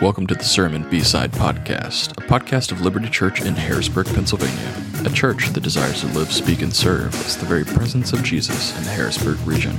Welcome 0.00 0.26
to 0.28 0.34
the 0.34 0.44
Sermon 0.44 0.88
B-Side 0.88 1.30
Podcast, 1.32 2.12
a 2.12 2.26
podcast 2.26 2.72
of 2.72 2.80
Liberty 2.80 3.10
Church 3.10 3.42
in 3.42 3.54
Harrisburg, 3.54 4.06
Pennsylvania, 4.06 4.74
a 5.04 5.10
church 5.10 5.50
that 5.50 5.62
desires 5.62 6.00
to 6.00 6.06
live, 6.06 6.32
speak, 6.32 6.62
and 6.62 6.74
serve 6.74 7.14
as 7.26 7.36
the 7.36 7.44
very 7.44 7.64
presence 7.64 8.14
of 8.14 8.22
Jesus 8.22 8.74
in 8.78 8.84
the 8.84 8.90
Harrisburg 8.90 9.36
region. 9.46 9.76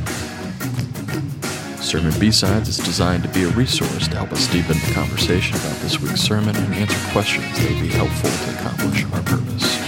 Sermon 1.81 2.13
B-Sides 2.19 2.69
is 2.69 2.77
designed 2.77 3.23
to 3.23 3.29
be 3.29 3.45
a 3.45 3.49
resource 3.49 4.07
to 4.09 4.15
help 4.15 4.31
us 4.31 4.45
deepen 4.51 4.77
the 4.77 4.93
conversation 4.93 5.55
about 5.55 5.77
this 5.77 5.99
week's 5.99 6.21
sermon 6.21 6.55
and 6.55 6.73
answer 6.75 7.11
questions 7.11 7.57
that 7.57 7.71
would 7.71 7.81
be 7.81 7.87
helpful 7.87 8.29
to 8.29 8.59
accomplish 8.59 9.05
our 9.05 9.23
purpose. 9.23 9.80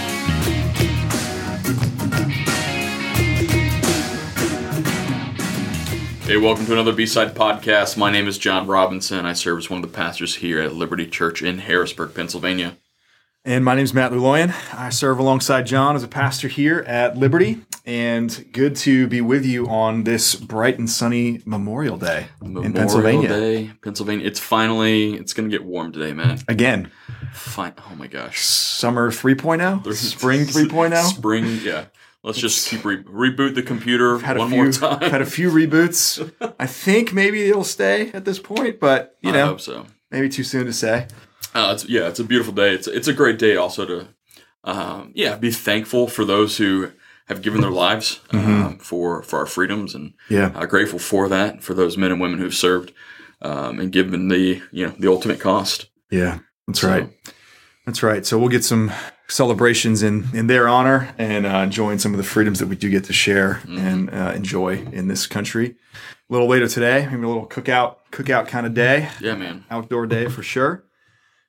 Hey, 6.24 6.38
welcome 6.38 6.64
to 6.64 6.72
another 6.72 6.94
B-Side 6.94 7.34
podcast. 7.34 7.98
My 7.98 8.10
name 8.10 8.26
is 8.26 8.38
John 8.38 8.66
Robinson. 8.66 9.26
I 9.26 9.34
serve 9.34 9.58
as 9.58 9.68
one 9.68 9.84
of 9.84 9.90
the 9.90 9.94
pastors 9.94 10.36
here 10.36 10.58
at 10.58 10.74
Liberty 10.74 11.06
Church 11.06 11.42
in 11.42 11.58
Harrisburg, 11.58 12.14
Pennsylvania. 12.14 12.78
And 13.44 13.62
my 13.62 13.74
name 13.74 13.84
is 13.84 13.92
Matt 13.92 14.10
Luloyan. 14.10 14.54
I 14.72 14.88
serve 14.88 15.18
alongside 15.18 15.66
John 15.66 15.96
as 15.96 16.02
a 16.02 16.08
pastor 16.08 16.48
here 16.48 16.80
at 16.86 17.18
Liberty, 17.18 17.60
and 17.84 18.46
good 18.52 18.74
to 18.76 19.06
be 19.06 19.20
with 19.20 19.44
you 19.44 19.68
on 19.68 20.04
this 20.04 20.34
bright 20.34 20.78
and 20.78 20.88
sunny 20.88 21.42
Memorial 21.44 21.98
Day 21.98 22.28
Memorial 22.40 22.64
in 22.64 22.72
Pennsylvania. 22.72 23.28
Day, 23.28 23.70
Pennsylvania. 23.82 24.26
It's 24.26 24.40
finally 24.40 25.16
it's 25.16 25.34
going 25.34 25.50
to 25.50 25.54
get 25.54 25.66
warm 25.66 25.92
today, 25.92 26.14
man. 26.14 26.38
Again, 26.48 26.90
Fine. 27.34 27.74
Oh 27.90 27.96
my 27.96 28.06
gosh. 28.06 28.40
summer 28.40 29.10
3.0, 29.10 29.92
spring 29.92 30.46
3.0. 30.46 31.02
Spring, 31.04 31.58
yeah. 31.62 31.86
Let's 32.24 32.38
just 32.38 32.68
keep 32.68 32.84
re- 32.84 33.02
reboot 33.04 33.54
the 33.54 33.62
computer 33.62 34.18
Had 34.18 34.36
a 34.36 34.40
one 34.40 34.48
few, 34.50 34.56
more 34.62 34.72
time. 34.72 35.10
had 35.10 35.20
a 35.22 35.26
few 35.26 35.50
reboots. 35.50 36.32
I 36.58 36.66
think 36.66 37.12
maybe 37.12 37.44
it'll 37.48 37.64
stay 37.64 38.10
at 38.12 38.24
this 38.24 38.38
point, 38.38 38.80
but 38.80 39.16
you 39.20 39.30
I 39.30 39.34
know, 39.34 39.46
hope 39.48 39.60
so. 39.60 39.86
maybe 40.10 40.28
too 40.28 40.42
soon 40.44 40.64
to 40.66 40.72
say. 40.72 41.06
Uh, 41.54 41.70
it's, 41.74 41.84
yeah, 41.88 42.08
it's 42.08 42.18
a 42.18 42.24
beautiful 42.24 42.52
day. 42.54 42.72
It's 42.72 42.86
it's 42.88 43.06
a 43.08 43.12
great 43.12 43.38
day 43.38 43.56
also 43.56 43.84
to, 43.86 44.08
um, 44.64 45.12
yeah, 45.14 45.36
be 45.36 45.50
thankful 45.50 46.08
for 46.08 46.24
those 46.24 46.56
who 46.56 46.90
have 47.28 47.42
given 47.42 47.60
their 47.60 47.70
lives 47.70 48.20
um, 48.32 48.78
for 48.78 49.22
for 49.22 49.38
our 49.38 49.46
freedoms, 49.46 49.94
and 49.94 50.12
Mm-hmm. 50.28 50.34
Yeah. 50.34 50.52
uh, 50.54 50.66
grateful 50.66 50.98
for 50.98 51.28
that 51.28 51.62
for 51.62 51.74
those 51.74 51.96
men 51.98 52.10
and 52.10 52.20
women 52.20 52.38
who've 52.40 52.54
served 52.54 52.92
um, 53.42 53.78
and 53.78 53.92
given 53.92 54.28
the 54.28 54.62
you 54.72 54.86
know 54.86 54.94
the 54.98 55.08
ultimate 55.10 55.40
cost. 55.40 55.90
Yeah, 56.10 56.38
that's 56.66 56.80
So, 56.80 56.88
right. 56.88 57.10
That's 57.86 58.02
right. 58.02 58.24
So 58.26 58.38
we'll 58.38 58.48
get 58.48 58.64
some 58.64 58.90
celebrations 59.28 60.02
in 60.02 60.28
in 60.34 60.46
their 60.46 60.68
honor 60.68 61.14
and 61.18 61.46
uh, 61.46 61.58
enjoying 61.58 61.98
some 61.98 62.12
of 62.12 62.18
the 62.18 62.24
freedoms 62.24 62.58
that 62.58 62.66
we 62.68 62.76
do 62.76 62.90
get 62.90 63.04
to 63.04 63.12
share 63.12 63.60
and 63.66 64.10
uh, 64.12 64.32
enjoy 64.34 64.78
in 64.92 65.08
this 65.08 65.26
country. 65.26 65.76
A 66.28 66.32
little 66.32 66.48
later 66.48 66.68
today, 66.68 67.06
maybe 67.10 67.22
a 67.24 67.28
little 67.28 67.46
cookout 67.46 67.96
cookout 68.10 68.48
kind 68.48 68.66
of 68.66 68.74
day, 68.74 69.08
Yeah, 69.20 69.34
man. 69.34 69.64
outdoor 69.70 70.06
day 70.06 70.28
for 70.28 70.42
sure. 70.42 70.84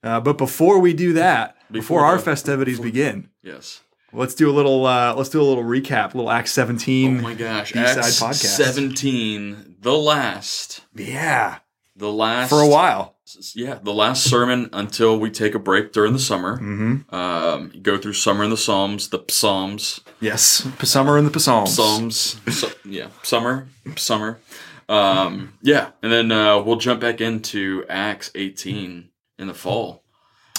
Uh, 0.03 0.19
but 0.19 0.37
before 0.37 0.79
we 0.79 0.93
do 0.93 1.13
that, 1.13 1.55
before, 1.71 2.01
Before 2.01 2.05
our 2.05 2.17
the- 2.17 2.23
festivities 2.23 2.79
begin, 2.79 3.29
Yes. 3.41 3.81
let's 4.13 4.35
do 4.35 4.49
a 4.49 4.53
little 4.53 4.85
uh, 4.85 5.13
let's 5.15 5.29
do 5.29 5.41
a 5.41 5.43
little 5.43 5.63
recap, 5.63 6.13
a 6.13 6.17
little 6.17 6.29
Act 6.31 6.47
Oh 6.47 6.51
seventeen. 6.51 7.21
my 7.21 7.33
gosh. 7.33 7.71
B-side 7.73 7.97
Acts 7.97 8.21
podcast. 8.21 8.55
17, 8.55 9.75
the 9.81 9.93
last, 9.97 10.81
yeah, 10.95 11.59
the 11.95 12.11
last. 12.11 12.49
for 12.49 12.61
a 12.61 12.67
while. 12.67 13.14
Yeah, 13.55 13.79
the 13.83 13.93
last 13.93 14.29
sermon 14.29 14.69
until 14.73 15.19
we 15.19 15.29
take 15.29 15.55
a 15.55 15.59
break 15.59 15.91
during 15.93 16.13
the 16.13 16.19
summer. 16.19 16.57
hmm 16.57 16.97
Um, 17.09 17.71
go 17.81 17.97
through 17.97 18.13
summer 18.13 18.43
in 18.43 18.49
the 18.49 18.57
Psalms, 18.57 19.09
the 19.09 19.23
Psalms, 19.29 20.01
Yes, 20.19 20.67
summer 20.83 21.17
in 21.17 21.29
the 21.31 21.39
Psalms. 21.39 21.73
Psalms, 21.75 22.39
so, 22.51 22.69
yeah, 22.85 23.07
summer, 23.23 23.67
summer. 23.97 24.39
Um, 24.87 25.53
yeah, 25.61 25.89
and 26.03 26.11
then 26.11 26.31
uh, 26.31 26.61
we'll 26.61 26.77
jump 26.77 27.01
back 27.01 27.19
into 27.21 27.85
Acts 27.89 28.31
18 28.35 29.09
in 29.39 29.47
the 29.47 29.53
fall. 29.53 30.03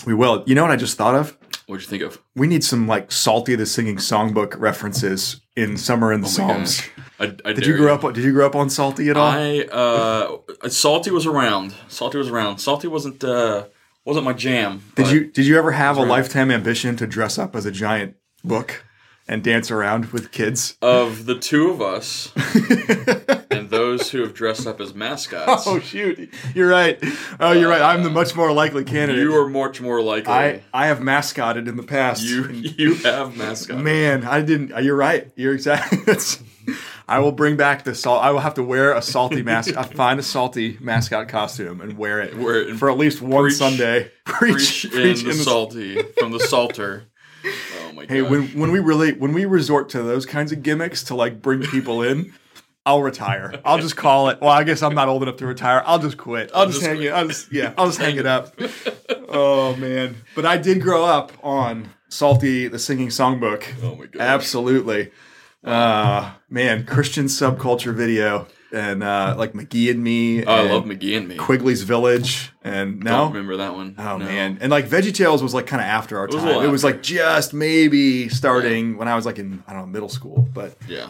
We 0.04 0.14
will. 0.14 0.42
You 0.46 0.54
know 0.54 0.62
what 0.62 0.70
I 0.72 0.76
just 0.76 0.96
thought 0.98 1.14
of? 1.14 1.36
What'd 1.66 1.82
you 1.84 1.88
think 1.88 2.02
of? 2.02 2.20
We 2.34 2.46
need 2.46 2.62
some 2.62 2.86
like 2.86 3.10
Psalty 3.10 3.54
the 3.56 3.66
Singing 3.66 3.96
Songbook 3.96 4.54
references 4.58 5.40
in 5.56 5.76
Summer 5.76 6.12
in 6.12 6.20
the 6.20 6.26
Oh 6.26 6.30
Psalms. 6.30 6.80
gosh. 6.80 6.90
I, 7.18 7.34
I 7.44 7.52
Did 7.52 7.66
you 7.66 7.76
grow 7.76 7.94
up? 7.94 8.14
Did 8.14 8.24
you 8.24 8.32
grow 8.32 8.46
up 8.46 8.54
on 8.54 8.68
Psalty 8.68 9.08
at 9.08 9.16
all? 9.16 9.30
I 9.30 9.60
uh, 9.72 10.68
Psalty 10.68 11.10
was 11.10 11.26
around. 11.26 11.74
Psalty 11.88 12.18
was 12.18 12.28
around. 12.28 12.58
Psalty 12.58 12.88
wasn't 12.88 13.24
uh, 13.24 13.66
wasn't 14.04 14.24
my 14.24 14.32
jam. 14.34 14.82
did 14.94 15.10
you 15.10 15.26
Did 15.26 15.46
you 15.46 15.56
ever 15.58 15.72
have 15.72 15.96
a 15.96 16.02
right. 16.02 16.08
lifetime 16.08 16.50
ambition 16.50 16.96
to 16.96 17.06
dress 17.06 17.38
up 17.38 17.56
as 17.56 17.64
a 17.64 17.70
giant 17.70 18.16
book 18.44 18.84
and 19.26 19.42
dance 19.42 19.70
around 19.70 20.06
with 20.12 20.30
kids? 20.30 20.76
of 20.82 21.24
the 21.26 21.38
two 21.38 21.70
of 21.70 21.80
us 21.80 22.32
and 23.50 23.70
those 23.70 24.10
who 24.10 24.20
have 24.20 24.34
dressed 24.34 24.66
up 24.66 24.78
as 24.80 24.94
mascots? 24.94 25.66
Oh 25.66 25.80
shoot! 25.80 26.30
You're 26.54 26.68
right. 26.68 27.02
Oh, 27.40 27.52
you're 27.52 27.70
right. 27.70 27.80
I'm 27.82 28.02
the 28.02 28.10
much 28.10 28.36
more 28.36 28.52
likely 28.52 28.84
candidate. 28.84 29.22
You 29.22 29.34
are 29.36 29.48
much 29.48 29.80
more 29.80 30.02
likely. 30.02 30.32
I 30.34 30.62
I 30.74 30.88
have 30.88 31.00
mascotted 31.00 31.66
in 31.66 31.78
the 31.78 31.82
past. 31.82 32.22
you 32.22 32.44
you 32.50 32.94
have 32.96 33.38
mascots. 33.38 33.82
Man, 33.82 34.24
I 34.24 34.42
didn't. 34.42 34.84
You're 34.84 34.96
right. 34.96 35.32
You're 35.34 35.54
exactly. 35.54 35.98
I 37.08 37.18
will 37.20 37.32
bring 37.32 37.56
back 37.56 37.84
the 37.84 37.94
salt. 37.94 38.22
I 38.22 38.30
will 38.30 38.40
have 38.40 38.54
to 38.54 38.62
wear 38.62 38.92
a 38.92 39.02
Psalty 39.02 39.42
mask. 39.42 39.76
I 39.76 39.82
find 39.84 40.18
a 40.20 40.22
Psalty 40.22 40.78
mascot 40.80 41.28
costume 41.28 41.80
and 41.80 41.96
wear 41.96 42.20
it 42.20 42.36
Wear 42.36 42.62
it 42.62 42.76
for 42.76 42.90
at 42.90 42.98
least 42.98 43.22
one 43.22 43.44
preach- 43.44 43.54
Sunday. 43.54 44.10
Preach, 44.24 44.84
in 44.86 45.24
the 45.24 45.32
Psalty 45.34 46.02
from 46.18 46.32
the 46.32 46.40
Psalter. 46.40 47.04
Oh 47.44 47.92
my 47.92 48.06
god! 48.06 48.10
Hey, 48.12 48.22
when 48.22 48.48
when 48.58 48.72
we 48.72 48.80
really 48.80 49.12
when 49.12 49.32
we 49.32 49.44
resort 49.44 49.88
to 49.90 50.02
those 50.02 50.26
kinds 50.26 50.50
of 50.52 50.62
gimmicks 50.64 51.04
to 51.04 51.14
like 51.14 51.40
bring 51.40 51.62
people 51.62 52.02
in, 52.02 52.32
I'll 52.84 53.02
retire. 53.02 53.60
I'll 53.64 53.78
just 53.78 53.96
call 53.96 54.28
it. 54.30 54.40
Well, 54.40 54.50
I 54.50 54.64
guess 54.64 54.82
I'm 54.82 54.94
not 54.94 55.08
old 55.08 55.22
enough 55.22 55.36
to 55.36 55.46
retire. 55.46 55.82
I'll 55.86 55.98
just 56.00 56.16
quit. 56.16 56.50
I'll, 56.54 56.66
just, 56.66 56.78
just 56.80 56.86
hang 56.86 56.96
quit. 56.96 57.08
it. 57.08 57.12
I'll 57.12 57.26
just 57.28 57.52
yeah. 57.52 57.72
I'll 57.78 57.86
just 57.86 57.98
hang 57.98 58.16
it 58.16 58.26
up. 58.26 58.58
Oh 59.28 59.74
man! 59.76 60.16
But 60.34 60.46
I 60.46 60.56
did 60.56 60.80
grow 60.80 61.04
up 61.04 61.32
on 61.42 61.90
Psalty 62.08 62.68
the 62.68 62.78
Singing 62.78 63.08
Songbook. 63.08 63.64
oh 63.82 63.96
my 63.96 64.06
god! 64.06 64.22
Absolutely. 64.22 65.10
Uh 65.66 66.32
man, 66.48 66.86
Christian 66.86 67.26
subculture 67.26 67.92
video 67.92 68.46
and 68.72 69.02
uh 69.02 69.34
like 69.36 69.52
McGee 69.52 69.90
and 69.90 70.02
Me. 70.02 70.44
Oh, 70.44 70.52
I 70.54 70.60
love 70.70 70.84
McGee 70.84 71.16
and 71.16 71.26
me. 71.28 71.36
Quigley's 71.36 71.82
Village 71.82 72.52
and 72.62 73.02
Don't 73.02 73.12
no. 73.12 73.26
remember 73.28 73.56
that 73.56 73.74
one. 73.74 73.96
Oh 73.98 74.16
No. 74.16 74.24
man, 74.26 74.58
and 74.60 74.70
like 74.70 74.88
Veggie 74.88 75.12
Tales 75.14 75.42
was 75.42 75.54
like 75.54 75.66
kind 75.66 75.82
of 75.82 75.86
after 75.88 76.18
our 76.18 76.26
was 76.26 76.34
a 76.36 76.38
time. 76.38 76.46
little 76.46 76.62
It 76.62 76.68
was 76.68 76.84
like 76.84 77.02
just 77.02 77.52
maybe 77.52 78.28
starting 78.28 78.96
when 78.96 79.08
I 79.08 79.16
was 79.16 79.26
like 79.26 79.38
in 79.40 79.64
I 79.66 79.72
don't 79.72 79.82
know 79.82 79.86
middle 79.88 80.08
school. 80.08 80.48
But 80.54 80.76
Yeah. 80.88 81.08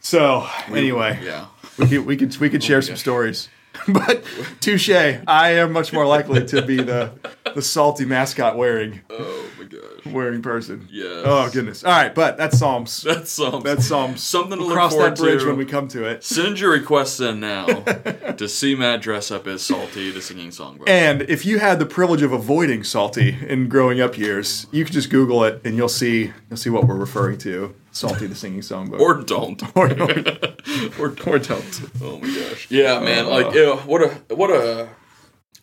so 0.00 0.46
anyway, 0.68 1.18
Yeah. 1.22 1.46
we 1.78 1.86
could 1.86 2.04
we 2.06 2.16
could 2.16 2.36
we 2.38 2.50
could 2.50 2.62
share 2.62 2.82
some 2.82 2.92
gosh. 2.94 3.00
stories. 3.00 3.48
but 3.88 4.24
touche, 4.60 4.90
I 4.90 5.50
am 5.52 5.72
much 5.72 5.92
more 5.92 6.06
likely 6.06 6.44
to 6.46 6.62
be 6.62 6.76
the 6.76 7.12
the 7.54 7.62
Psalty 7.62 8.04
mascot 8.04 8.56
wearing 8.58 9.00
Oh 9.10 9.44
my 9.58 9.64
gosh. 9.64 10.12
wearing 10.12 10.42
person. 10.42 10.86
Yes. 10.90 11.22
Oh 11.24 11.50
goodness. 11.52 11.82
All 11.84 11.90
right, 11.92 12.14
but 12.14 12.36
that's 12.36 12.58
Psalms. 12.58 13.02
That's 13.02 13.30
some. 13.30 13.62
That's 13.62 13.86
Psalms. 13.86 14.22
something 14.22 14.52
to 14.52 14.58
We'll 14.58 14.68
look 14.68 14.74
cross 14.76 14.92
forward 14.92 15.16
that 15.16 15.18
bridge 15.18 15.40
to. 15.42 15.46
when 15.48 15.56
we 15.56 15.64
come 15.64 15.88
to 15.88 16.04
it. 16.04 16.22
Send 16.24 16.60
your 16.60 16.70
requests 16.72 17.20
in 17.20 17.40
now 17.40 17.66
to 18.36 18.48
see 18.48 18.74
Matt 18.74 19.00
dress 19.02 19.30
up 19.30 19.46
as 19.46 19.62
Psalty, 19.62 20.10
the 20.10 20.20
singing 20.20 20.50
songbook. 20.50 20.88
And 20.88 21.22
if 21.22 21.46
you 21.46 21.58
had 21.58 21.78
the 21.78 21.86
privilege 21.86 22.22
of 22.22 22.32
avoiding 22.32 22.84
Psalty 22.84 23.36
in 23.48 23.68
growing 23.68 24.00
up 24.00 24.18
years, 24.18 24.66
you 24.70 24.84
could 24.84 24.92
just 24.94 25.10
Google 25.10 25.44
it 25.44 25.60
and 25.64 25.76
you'll 25.76 25.88
see 25.88 26.32
you'll 26.50 26.56
see 26.58 26.70
what 26.70 26.84
we're 26.86 26.96
referring 26.96 27.38
to. 27.38 27.74
Psalty 27.98 28.26
the 28.26 28.34
singing 28.34 28.60
songbook. 28.60 29.00
or 29.00 29.22
don't. 29.22 29.62
or, 29.76 29.86
or 31.00 31.08
or 31.26 31.38
don't. 31.38 31.80
Oh 32.02 32.18
my 32.18 32.26
gosh. 32.28 32.70
Yeah, 32.70 33.00
man. 33.00 33.26
Uh. 33.26 33.28
Like, 33.30 33.54
ew, 33.54 33.76
what 33.86 34.02
a 34.02 34.34
what 34.34 34.50
a 34.50 34.88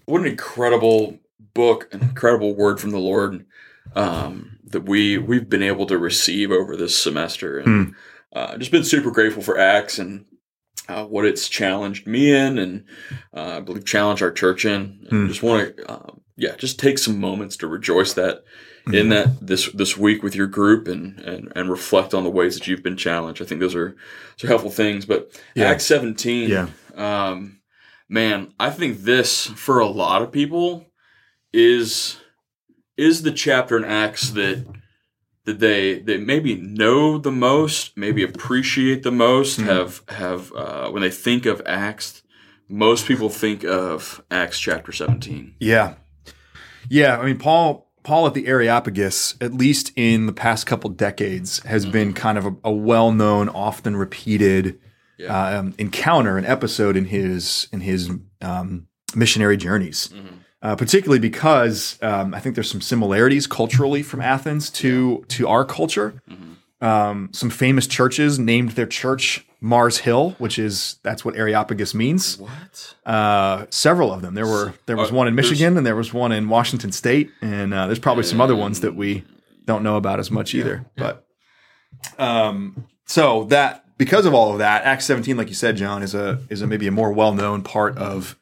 what 0.05 0.21
an 0.21 0.27
incredible 0.27 1.19
book, 1.53 1.87
an 1.93 2.01
incredible 2.01 2.55
word 2.55 2.79
from 2.79 2.91
the 2.91 2.99
Lord 2.99 3.45
um, 3.95 4.57
that 4.65 4.81
we 4.81 5.17
we've 5.17 5.49
been 5.49 5.63
able 5.63 5.85
to 5.87 5.97
receive 5.97 6.51
over 6.51 6.75
this 6.75 6.97
semester, 7.01 7.59
and 7.59 7.67
Hmm. 7.87 7.91
uh, 8.37 8.57
just 8.57 8.71
been 8.71 8.83
super 8.83 9.11
grateful 9.11 9.41
for 9.43 9.57
Acts 9.57 9.99
and. 9.99 10.25
Uh, 10.87 11.03
what 11.03 11.25
it's 11.25 11.49
challenged 11.49 12.05
me 12.05 12.31
in, 12.31 12.59
and 12.59 12.83
uh, 13.35 13.57
I 13.57 13.59
believe 13.59 13.85
challenged 13.85 14.21
our 14.21 14.29
church 14.29 14.65
in. 14.65 14.99
And 15.01 15.09
Hmm. 15.09 15.27
Just 15.27 15.41
want 15.41 15.75
to, 15.77 15.91
uh, 15.91 16.11
yeah, 16.37 16.55
just 16.57 16.77
take 16.77 16.99
some 16.99 17.19
moments 17.19 17.57
to 17.57 17.67
rejoice 17.67 18.13
that. 18.13 18.43
In 18.93 19.09
that 19.09 19.45
this 19.45 19.69
this 19.71 19.97
week 19.97 20.21
with 20.23 20.35
your 20.35 20.47
group 20.47 20.87
and 20.87 21.19
and 21.21 21.51
and 21.55 21.69
reflect 21.69 22.13
on 22.13 22.23
the 22.23 22.29
ways 22.29 22.55
that 22.55 22.67
you've 22.67 22.83
been 22.83 22.97
challenged. 22.97 23.41
I 23.41 23.45
think 23.45 23.59
those 23.61 23.75
are 23.75 23.95
those 24.37 24.43
are 24.43 24.47
helpful 24.47 24.71
things. 24.71 25.05
But 25.05 25.31
Yeah. 25.55 25.65
Acts 25.69 25.85
seventeen, 25.85 26.49
Yeah. 26.49 26.67
um, 26.95 27.59
man, 28.07 28.53
I 28.59 28.69
think 28.69 29.01
this 29.03 29.47
for 29.47 29.79
a 29.79 29.87
lot 29.87 30.21
of 30.21 30.31
people 30.31 30.85
is 31.53 32.17
is 32.97 33.23
the 33.23 33.31
chapter 33.31 33.75
in 33.77 33.85
Acts 33.85 34.29
that 34.31 34.65
that 35.45 35.59
they 35.59 35.99
they 35.99 36.17
maybe 36.17 36.55
know 36.55 37.17
the 37.17 37.31
most, 37.31 37.95
maybe 37.97 38.23
appreciate 38.23 39.03
the 39.03 39.11
most, 39.11 39.57
Hmm. 39.59 39.65
have 39.65 40.01
have 40.09 40.51
uh, 40.53 40.89
when 40.91 41.01
they 41.01 41.11
think 41.11 41.45
of 41.45 41.61
Acts. 41.65 42.21
Most 42.67 43.05
people 43.07 43.29
think 43.29 43.63
of 43.63 44.23
Acts 44.31 44.59
chapter 44.59 44.91
seventeen. 44.91 45.55
Yeah. 45.59 45.95
Yeah, 46.89 47.17
I 47.17 47.25
mean 47.25 47.37
Paul 47.39 47.84
Paul 48.05 48.27
at 48.27 48.33
the 48.33 48.47
Areopagus, 48.47 49.35
at 49.41 49.53
least 49.53 49.91
in 49.97 50.25
the 50.27 50.31
past 50.33 50.65
couple 50.65 50.89
decades, 50.91 51.59
has 51.65 51.85
been 51.85 52.13
kind 52.13 52.37
of 52.37 52.45
a, 52.45 52.55
a 52.65 52.71
well-known, 52.71 53.49
often 53.49 53.97
repeated 53.97 54.79
Yeah. 55.17 55.59
um, 55.59 55.73
encounter, 55.77 56.37
an 56.37 56.45
episode 56.45 56.95
in 56.95 57.05
his 57.05 57.67
in 57.73 57.81
his 57.81 58.09
um, 58.41 58.87
missionary 59.15 59.57
journeys. 59.57 60.09
uh, 60.61 60.75
particularly 60.75 61.19
because 61.19 61.97
um, 62.01 62.33
I 62.33 62.39
think 62.39 62.55
there's 62.55 62.69
some 62.71 62.81
similarities 62.81 63.45
culturally 63.47 64.03
from 64.03 64.21
Athens 64.21 64.69
to 64.81 65.23
to 65.29 65.47
our 65.47 65.65
culture. 65.65 66.21
Um, 66.85 67.29
some 67.33 67.49
famous 67.49 67.87
churches 67.87 68.37
named 68.37 68.71
their 68.71 68.85
church 68.85 69.45
Mars 69.61 69.97
Hill, 69.99 70.35
which 70.37 70.59
is 70.59 70.97
that's 71.03 71.25
what 71.25 71.35
Areopagus 71.35 71.93
means. 71.95 72.37
What? 72.37 72.95
Uh, 73.05 73.65
several 73.69 74.13
of 74.13 74.21
them. 74.21 74.33
There 74.35 74.45
were 74.47 74.73
there 74.85 74.97
was 74.97 75.11
Uh, 75.11 75.15
one 75.15 75.27
in 75.27 75.35
Michigan 75.35 75.77
and 75.77 75.85
there 75.85 75.95
was 75.95 76.13
one 76.13 76.31
in 76.31 76.47
Washington 76.49 76.91
State, 76.91 77.31
and 77.41 77.73
uh, 77.73 77.87
there's 77.87 77.99
probably 77.99 78.23
some 78.23 78.39
other 78.41 78.55
ones 78.55 78.81
that 78.81 78.95
we 78.95 79.23
don't 79.65 79.83
know 79.83 79.95
about 79.95 80.19
as 80.19 80.29
much 80.29 80.53
either. 80.53 80.85
But 80.95 81.25
um, 82.19 82.85
so 83.05 83.45
that 83.45 83.83
because 83.97 84.25
of 84.25 84.33
all 84.33 84.51
of 84.51 84.59
that, 84.59 84.83
Acts 84.83 85.05
17, 85.05 85.37
like 85.37 85.47
you 85.47 85.53
said, 85.55 85.77
John, 85.77 86.03
is 86.03 86.13
a 86.13 86.39
is 86.49 86.61
a 86.61 86.67
maybe 86.67 86.87
a 86.87 86.91
more 86.91 87.11
well 87.11 87.33
known 87.33 87.61
part 87.63 87.97
of 87.97 88.37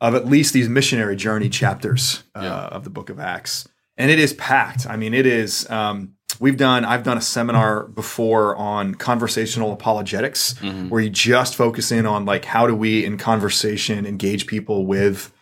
of 0.00 0.14
at 0.14 0.26
least 0.26 0.54
these 0.54 0.68
missionary 0.68 1.14
journey 1.14 1.48
chapters 1.50 2.22
uh, 2.34 2.40
Yeah. 2.42 2.54
of 2.76 2.84
the 2.84 2.90
Book 2.90 3.10
of 3.10 3.20
Acts, 3.20 3.68
and 3.96 4.10
it 4.10 4.18
is 4.18 4.32
packed. 4.32 4.86
I 4.86 4.96
mean, 4.96 5.14
it 5.14 5.26
is. 5.26 5.68
Um, 5.70 6.14
we've 6.40 6.56
done. 6.56 6.84
I've 6.84 7.04
done 7.04 7.16
a 7.16 7.20
seminar 7.22 7.84
before 7.84 8.56
on 8.56 8.96
conversational 8.96 9.72
apologetics, 9.72 10.58
where 10.88 11.00
you 11.00 11.10
just 11.10 11.54
focus 11.54 11.92
in 11.92 12.06
on 12.06 12.24
like 12.24 12.44
how 12.44 12.66
do 12.66 12.74
we 12.74 13.04
in 13.04 13.16
conversation 13.16 14.04
engage 14.06 14.48
people 14.48 14.86
with 14.86 15.32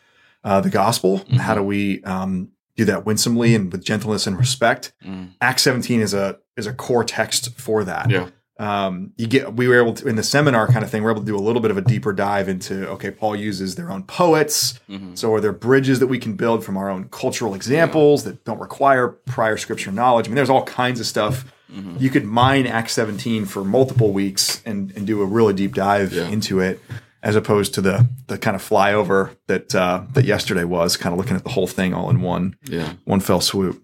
uh, 0.45 0.61
the 0.61 0.71
gospel? 0.71 1.25
How 1.39 1.55
do 1.55 1.63
we 1.63 2.03
um, 2.05 2.51
do 2.77 2.85
that 2.85 3.07
winsomely 3.07 3.55
and 3.55 3.73
with 3.73 3.83
gentleness 3.83 4.27
and 4.27 4.37
respect? 4.39 4.93
Mm. 5.05 5.31
Acts 5.41 5.63
17 5.63 6.01
is 6.01 6.13
a 6.13 6.39
is 6.57 6.67
a 6.67 6.75
core 6.75 7.05
text 7.05 7.55
for 7.59 7.85
that 7.85 8.11
Yeah. 8.11 8.29
Um, 8.59 9.13
you 9.17 9.27
get 9.29 9.55
we 9.55 9.69
were 9.69 9.79
able 9.81 9.95
to 9.95 10.09
in 10.09 10.17
the 10.17 10.23
seminar 10.23 10.67
kind 10.67 10.85
of 10.85 10.91
thing 10.91 11.03
we're 11.03 11.13
able 11.13 11.21
to 11.21 11.27
do 11.27 11.37
a 11.37 11.41
little 11.41 11.63
bit 11.63 11.71
of 11.71 11.77
a 11.77 11.81
deeper 11.83 12.13
dive 12.13 12.49
into 12.49 12.89
okay 12.89 13.11
paul 13.11 13.37
uses 13.37 13.75
their 13.77 13.91
own 13.91 14.03
poets 14.03 14.81
Mhm. 14.89 15.17
so 15.17 15.33
are 15.35 15.41
there 15.41 15.53
bridges 15.53 16.01
that 16.01 16.09
we 16.09 16.19
can 16.19 16.35
build 16.35 16.65
from 16.65 16.77
our 16.77 16.91
own 16.91 17.05
cultural 17.11 17.55
examples 17.55 18.25
that 18.25 18.45
don't 18.45 18.59
require 18.61 19.09
prior 19.09 19.57
scripture 19.57 19.93
knowledge 19.93 20.27
i 20.27 20.29
mean 20.29 20.37
there's 20.37 20.51
all 20.51 20.65
kinds 20.65 20.99
of 21.01 21.07
stuff 21.07 21.45
Mhm. 21.73 22.01
you 22.01 22.09
could 22.11 22.25
mine 22.25 22.67
acts 22.67 22.95
17 22.95 23.45
for 23.45 23.63
multiple 23.63 24.11
weeks 24.13 24.63
and, 24.65 24.91
and 24.97 25.07
do 25.07 25.21
a 25.21 25.27
really 25.27 25.53
deep 25.53 25.75
dive 25.75 26.13
Yeah. 26.15 26.27
into 26.29 26.61
it 26.61 26.81
as 27.23 27.37
opposed 27.37 27.75
to 27.75 27.81
the 27.81 28.07
the 28.27 28.39
kind 28.39 28.55
of 28.57 28.63
flyover 28.67 29.31
that 29.49 29.75
uh, 29.75 30.03
that 30.15 30.25
yesterday 30.25 30.65
was 30.65 30.97
kind 30.97 31.13
of 31.13 31.19
looking 31.19 31.37
at 31.37 31.45
the 31.45 31.51
whole 31.51 31.67
thing 31.67 31.93
all 31.95 32.09
in 32.11 32.23
one 32.23 32.57
Yeah. 32.65 32.93
one 33.05 33.21
fell 33.21 33.41
swoop 33.41 33.83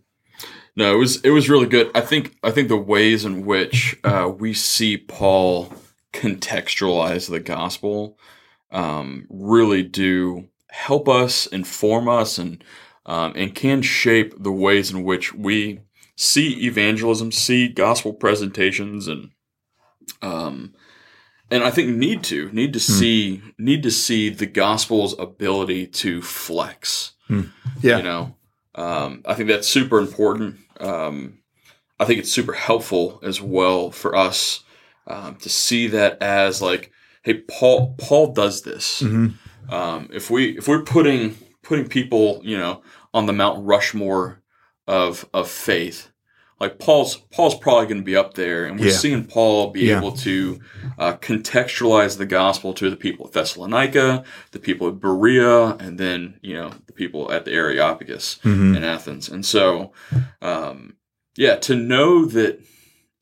No, 0.77 0.95
it 0.95 0.99
was 0.99 1.21
it 1.23 1.31
was 1.31 1.49
really 1.49 1.67
good. 1.67 1.91
I 1.95 2.01
think 2.01 2.37
I 2.43 2.51
think 2.51 2.69
the 2.69 2.77
ways 2.77 3.25
in 3.25 3.45
which 3.45 3.99
uh, 4.05 4.33
we 4.37 4.55
see 4.55 4.97
Paul 4.97 5.73
contextualize 6.13 7.29
the 7.29 7.41
gospel 7.41 8.19
um, 8.71 9.27
really 9.29 9.83
do 9.83 10.49
help 10.71 11.09
us, 11.09 11.47
inform 11.47 12.09
us, 12.09 12.39
and 12.39 12.63
um, 13.07 13.33
and 13.37 13.55
can 13.55 13.83
shape 13.83 14.35
the 14.39 14.53
ways 14.53 14.91
in 14.91 15.05
which 15.05 15.35
we 15.35 15.81
see 16.17 16.65
evangelism, 16.65 17.31
see 17.33 17.69
gospel 17.69 18.13
presentations, 18.13 19.07
and 19.07 19.31
um, 20.23 20.75
and 21.51 21.63
I 21.63 21.71
think 21.71 21.97
need 21.97 22.23
to 22.25 22.51
need 22.53 22.73
to 22.73 22.81
see 22.81 23.43
need 23.59 23.83
to 23.85 23.91
see 23.91 24.29
the 24.29 24.47
gospel's 24.47 25.19
ability 25.19 25.87
to 25.87 26.23
flex 26.23 27.13
yeah 27.81 27.99
you 27.99 28.03
know? 28.03 28.37
Um, 28.75 29.23
i 29.27 29.35
think 29.35 29.49
that's 29.49 29.69
super 29.69 29.99
important 29.99 30.59
um, 30.85 31.39
i 31.99 32.05
think 32.05 32.19
it's 32.19 32.33
super 32.33 32.53
helpful 32.53 33.21
as 33.23 33.41
well 33.41 33.91
for 33.91 34.15
us 34.15 34.63
um, 35.07 35.37
to 35.37 35.49
see 35.49 35.87
that 35.89 36.23
as 36.23 36.63
like 36.63 36.91
hey 37.23 37.35
paul 37.35 37.95
paul 37.99 38.33
does 38.33 38.63
this. 38.63 39.01
Hmm 39.01 39.29
um, 39.69 40.09
if 40.13 40.31
we 40.31 40.59
if 40.59 40.69
we're 40.69 40.83
putting 40.83 41.37
putting 41.63 41.89
people 41.89 42.41
you 42.45 42.57
know 42.57 42.83
on 43.13 43.27
the 43.27 43.33
mount 43.33 43.65
rushmore 43.65 44.43
of 44.87 45.29
of 45.33 45.51
faith 45.51 46.11
like 46.65 46.79
paul's 46.79 47.17
paul's 47.35 47.57
probably 47.65 47.87
going 47.91 48.01
to 48.05 48.11
be 48.13 48.17
up 48.17 48.35
there 48.35 48.65
and 48.67 48.79
we're 48.81 48.87
Yeah. 48.87 49.03
seeing 49.05 49.25
paul 49.35 49.71
be 49.71 49.83
Yeah. 49.83 49.99
able 49.99 50.13
to 50.29 50.61
uh, 51.03 51.15
contextualize 51.29 52.17
the 52.19 52.27
gospel 52.41 52.73
to 52.75 52.89
the 52.91 52.97
people 52.97 53.27
of 53.27 53.33
thessalonica 53.33 54.25
the 54.53 54.59
people 54.69 54.87
of 54.89 55.01
berea 55.01 55.77
and 55.85 55.99
then 55.99 56.39
you 56.43 56.55
know 56.59 56.71
the 56.87 56.93
people 57.03 57.23
at 57.33 57.45
the 57.45 57.53
areopagus 57.53 58.39
hmm 58.43 58.75
in 58.77 58.83
athens 58.85 59.29
and 59.29 59.45
so 59.55 59.93
um, 60.43 60.95
yeah 61.37 61.57
to 61.57 61.75
know 61.77 62.25
that 62.27 62.55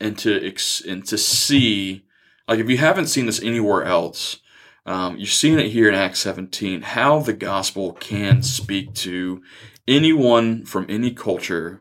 and 0.01 0.19
to 0.19 0.31
ex- 0.47 0.83
and 0.91 1.07
to 1.07 1.17
see 1.19 2.05
like 2.49 2.59
if 2.61 2.69
you 2.71 2.77
haven't 2.77 3.07
seen 3.15 3.27
this 3.27 3.43
anywhere 3.43 3.85
else 3.85 4.39
um, 4.85 5.17
you're 5.17 5.27
seeing 5.41 5.59
it 5.61 5.71
here 5.71 5.89
in 5.89 5.95
acts 5.95 6.21
17 6.21 6.83
how 6.83 7.21
the 7.21 7.33
gospel 7.33 7.93
can 7.93 8.43
speak 8.43 8.93
to 8.95 9.41
anyone 9.89 10.65
from 10.65 10.87
any 10.89 11.11
culture 11.13 11.81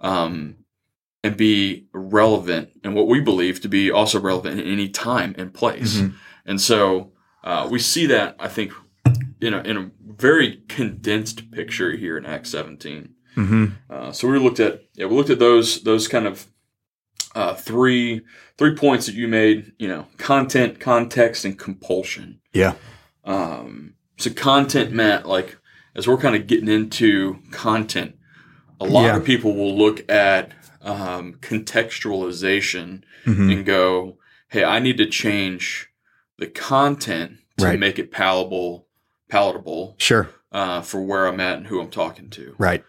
um, 0.00 0.56
and 1.24 1.36
be 1.36 1.86
relevant 1.92 2.68
and 2.84 2.94
what 2.94 3.08
we 3.08 3.18
believe 3.20 3.60
to 3.62 3.68
be 3.68 3.90
also 3.90 4.20
relevant 4.20 4.60
in 4.60 4.66
any 4.66 4.88
time 4.88 5.34
and 5.38 5.52
place. 5.54 5.96
Mhm. 5.96 6.14
and 6.46 6.60
so 6.60 7.10
uh, 7.42 7.66
we 7.70 7.78
see 7.78 8.06
that 8.06 8.36
i 8.38 8.48
think 8.48 8.72
in 9.40 9.52
a, 9.54 9.60
in 9.70 9.76
a 9.76 9.90
very 10.26 10.62
condensed 10.68 11.50
picture 11.50 11.92
here 11.96 12.16
in 12.18 12.24
acts 12.26 12.50
17 12.50 13.08
hmm 13.34 13.64
uh, 13.90 14.12
so 14.12 14.28
we 14.28 14.38
looked 14.38 14.60
at 14.60 14.82
yeah 14.94 15.06
we 15.06 15.16
looked 15.16 15.30
at 15.30 15.38
those 15.38 15.82
those 15.82 16.06
kind 16.08 16.26
of 16.26 16.46
uh, 17.34 17.54
three 17.54 18.20
three 18.58 18.74
points 18.76 19.06
that 19.06 19.14
you 19.14 19.26
made 19.26 19.72
you 19.78 19.88
know 19.88 20.06
content 20.18 20.78
context 20.78 21.44
and 21.44 21.58
compulsion. 21.58 22.38
Yeah. 22.52 22.74
Um, 23.24 23.94
so 24.18 24.30
content 24.30 24.92
matt 24.92 25.26
like 25.26 25.56
as 25.96 26.06
we're 26.06 26.16
kind 26.26 26.36
of 26.36 26.46
getting 26.46 26.68
into 26.68 27.38
content 27.50 28.14
a 28.80 28.84
lot 28.84 29.04
Yeah. 29.06 29.16
of 29.16 29.24
people 29.24 29.52
will 29.56 29.76
look 29.76 29.98
at 30.10 30.52
um, 30.84 31.34
contextualization 31.40 33.02
hmm 33.24 33.50
and 33.50 33.64
go 33.66 34.18
hey 34.48 34.62
i 34.64 34.78
need 34.78 34.96
to 34.98 35.06
change 35.06 35.88
the 36.38 36.46
content 36.46 37.38
to 37.56 37.64
Right. 37.66 37.78
make 37.78 37.98
it 37.98 38.10
palatable 38.12 38.86
palatable 39.28 39.94
sure 39.98 40.28
uh, 40.52 40.82
for 40.82 41.00
where 41.02 41.26
i'm 41.26 41.40
at 41.40 41.56
and 41.58 41.66
who 41.68 41.80
i'm 41.80 41.90
talking 41.90 42.28
to 42.30 42.54
right 42.58 42.84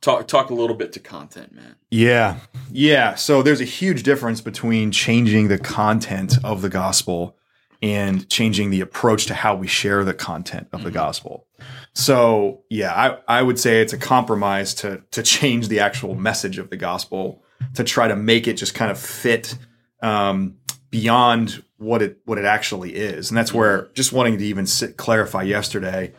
talk 0.00 0.26
talk 0.28 0.50
a 0.50 0.54
little 0.54 0.76
bit 0.76 0.92
to 0.92 1.00
content 1.00 1.52
man 1.54 1.76
Yeah. 1.90 2.38
Yeah. 2.70 3.14
So 3.14 3.42
there's 3.42 3.60
a 3.60 3.64
huge 3.66 4.02
difference 4.02 4.40
between 4.40 4.90
changing 4.92 5.48
the 5.48 5.58
content 5.58 6.38
of 6.42 6.62
the 6.62 6.68
gospel 6.68 7.36
and 7.82 8.28
changing 8.28 8.70
the 8.70 8.80
approach 8.80 9.26
to 9.26 9.34
how 9.34 9.54
we 9.56 9.66
share 9.66 10.04
the 10.04 10.14
content 10.14 10.68
of 10.72 10.84
the 10.84 10.90
Mhm. 10.90 10.94
gospel. 10.94 11.46
So 11.94 12.60
yeah, 12.70 12.92
I, 13.28 13.38
I 13.38 13.42
would 13.42 13.58
say 13.58 13.82
it's 13.82 13.92
a 13.92 13.98
compromise 13.98 14.72
to 14.74 15.02
to 15.10 15.22
change 15.22 15.68
the 15.68 15.80
actual 15.80 16.14
message 16.14 16.58
of 16.58 16.70
the 16.70 16.76
gospel 16.76 17.42
to 17.74 17.84
try 17.84 18.08
to 18.08 18.16
make 18.16 18.46
it 18.48 18.54
just 18.54 18.74
kind 18.74 18.90
of 18.90 18.98
fit 18.98 19.56
um, 20.02 20.54
beyond 20.90 21.62
what 21.76 22.02
it 22.02 22.18
what 22.24 22.38
it 22.38 22.44
actually 22.44 22.94
is. 22.94 23.30
And 23.30 23.36
that's 23.36 23.52
where 23.52 23.88
just 23.94 24.12
wanting 24.12 24.38
to 24.38 24.44
even 24.44 24.66
sit, 24.66 24.96
clarify 24.96 25.42
yesterday 25.42 26.12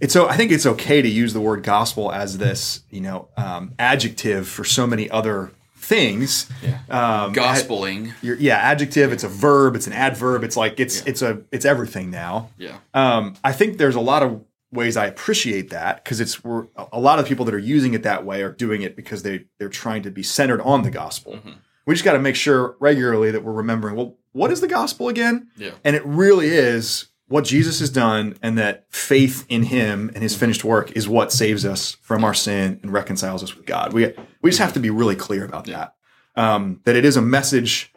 it's 0.00 0.12
so 0.12 0.28
I 0.28 0.36
think 0.36 0.50
it's 0.50 0.66
okay 0.66 1.00
to 1.00 1.08
use 1.08 1.32
the 1.32 1.40
word 1.40 1.62
gospel 1.62 2.10
as 2.12 2.36
this, 2.38 2.80
you 2.90 3.00
know, 3.00 3.28
um, 3.36 3.72
adjective 3.78 4.48
for 4.48 4.64
so 4.64 4.86
many 4.86 5.08
other 5.08 5.52
things. 5.84 6.48
Yeah. 6.62 6.78
Um, 6.88 7.32
gospeling 7.34 8.12
you're- 8.22 8.38
yeah, 8.40 8.56
adjective. 8.56 9.12
It's 9.12 9.24
a 9.24 9.28
verb. 9.28 9.76
It's 9.76 9.86
an 9.86 9.92
adverb. 9.92 10.42
It's 10.44 10.56
like 10.56 10.80
it's 10.80 10.98
Yeah. 10.98 11.02
it's 11.10 11.22
a 11.22 11.42
it's 11.52 11.64
everything 11.64 12.10
now. 12.10 12.50
yeah 12.58 12.76
Um, 12.94 13.34
I 13.44 13.52
think 13.52 13.78
there's 13.78 13.94
a 13.96 14.00
lot 14.00 14.22
of 14.22 14.42
ways 14.72 14.96
I 14.96 15.06
appreciate 15.06 15.70
that 15.70 16.02
because 16.02 16.20
it's 16.20 16.42
we're, 16.42 16.66
a 16.92 16.98
lot 16.98 17.18
of 17.20 17.26
people 17.26 17.44
that 17.44 17.54
are 17.54 17.58
using 17.60 17.94
it 17.94 18.02
that 18.02 18.24
way 18.24 18.42
are 18.42 18.50
doing 18.50 18.82
it 18.82 18.96
because 18.96 19.22
they 19.22 19.44
they're 19.58 19.68
trying 19.68 20.02
to 20.02 20.10
be 20.10 20.22
centered 20.22 20.60
on 20.62 20.82
the 20.82 20.90
gospel. 20.90 21.34
Mhm. 21.34 21.54
We 21.86 21.94
just 21.94 22.04
got 22.04 22.14
to 22.14 22.18
make 22.18 22.34
sure 22.34 22.76
regularly 22.80 23.30
that 23.30 23.44
we're 23.44 23.52
remembering. 23.52 23.94
Well, 23.94 24.16
what 24.32 24.50
is 24.50 24.60
the 24.60 24.68
gospel 24.68 25.08
again? 25.08 25.48
yeah 25.56 25.72
And 25.84 25.94
it 25.94 26.02
really 26.06 26.48
is 26.48 27.06
what 27.34 27.44
Jesus 27.44 27.80
has 27.80 27.90
done, 27.90 28.36
and 28.42 28.56
that 28.58 28.86
faith 28.90 29.44
in 29.48 29.64
Him 29.64 30.08
and 30.14 30.22
His 30.22 30.36
finished 30.36 30.62
work 30.62 30.92
is 30.92 31.08
what 31.08 31.32
saves 31.32 31.64
us 31.66 31.96
from 32.00 32.22
our 32.22 32.32
sin 32.32 32.78
and 32.80 32.92
reconciles 32.92 33.42
us 33.42 33.56
with 33.56 33.66
God. 33.66 33.92
We 33.92 34.12
we 34.40 34.50
just 34.50 34.60
have 34.60 34.72
to 34.74 34.78
be 34.80 34.90
really 34.90 35.16
clear 35.16 35.44
about 35.44 35.66
that. 35.66 35.96
Um, 36.36 36.80
that 36.84 36.94
it 36.94 37.04
is 37.04 37.16
a 37.16 37.22
message 37.22 37.92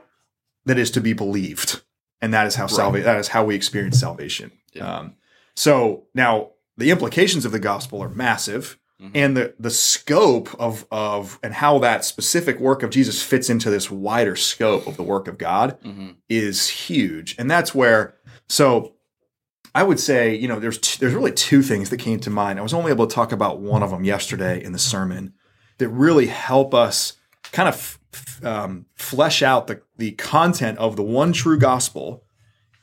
that 0.66 0.80
is 0.80 0.90
to 0.92 1.02
be 1.02 1.14
believed, 1.14 1.82
and 2.20 2.34
that 2.34 2.48
is 2.48 2.56
how 2.56 2.64
Right. 2.64 2.72
salvation. 2.72 3.06
That 3.06 3.20
is 3.20 3.28
how 3.28 3.46
we 3.46 3.54
experience 3.54 4.00
salvation. 4.00 4.54
Yeah. 4.74 4.92
Um, 4.92 5.14
so 5.56 6.06
now 6.16 6.54
the 6.76 6.90
implications 6.90 7.46
of 7.46 7.52
the 7.52 7.60
gospel 7.60 8.02
are 8.02 8.10
massive. 8.10 8.80
Mhm. 9.00 9.12
And 9.14 9.38
the 9.38 9.54
the 9.60 9.70
scope 9.70 10.50
of 10.60 10.88
of 10.90 11.38
and 11.44 11.54
how 11.54 11.78
that 11.78 12.04
specific 12.04 12.60
work 12.60 12.82
of 12.82 12.90
Jesus 12.90 13.22
fits 13.22 13.52
into 13.52 13.70
this 13.70 13.92
wider 13.92 14.36
scope 14.36 14.88
of 14.88 14.98
the 14.98 15.04
work 15.04 15.28
of 15.28 15.38
God 15.38 15.78
hmm 15.84 16.10
is 16.28 16.70
huge, 16.70 17.36
and 17.38 17.52
that's 17.52 17.76
where. 17.76 18.16
So, 18.50 18.94
I 19.80 19.84
would 19.84 20.00
say, 20.00 20.36
you 20.36 20.48
know, 20.48 20.60
there's 20.60 20.80
t- 20.80 20.98
there's 21.00 21.14
really 21.14 21.32
two 21.32 21.62
things 21.62 21.90
that 21.92 21.98
came 21.98 22.20
to 22.22 22.30
mind. 22.30 22.58
I 22.60 22.64
was 22.64 22.74
only 22.74 22.92
able 22.92 23.06
to 23.08 23.14
talk 23.20 23.32
about 23.32 23.60
one 23.60 23.84
of 23.84 23.90
them 23.92 24.04
yesterday 24.04 24.56
in 24.64 24.72
the 24.72 24.80
sermon 24.80 25.34
that 25.78 25.90
really 25.90 26.28
help 26.28 26.74
us 26.74 27.14
kind 27.58 27.70
of 27.70 27.76
f- 27.76 28.00
f- 28.14 28.46
um, 28.46 28.86
flesh 28.96 29.42
out 29.52 29.68
the 29.68 29.82
the 29.98 30.12
content 30.14 30.78
of 30.80 30.96
the 30.96 31.04
one 31.04 31.32
true 31.34 31.60
gospel 31.60 32.24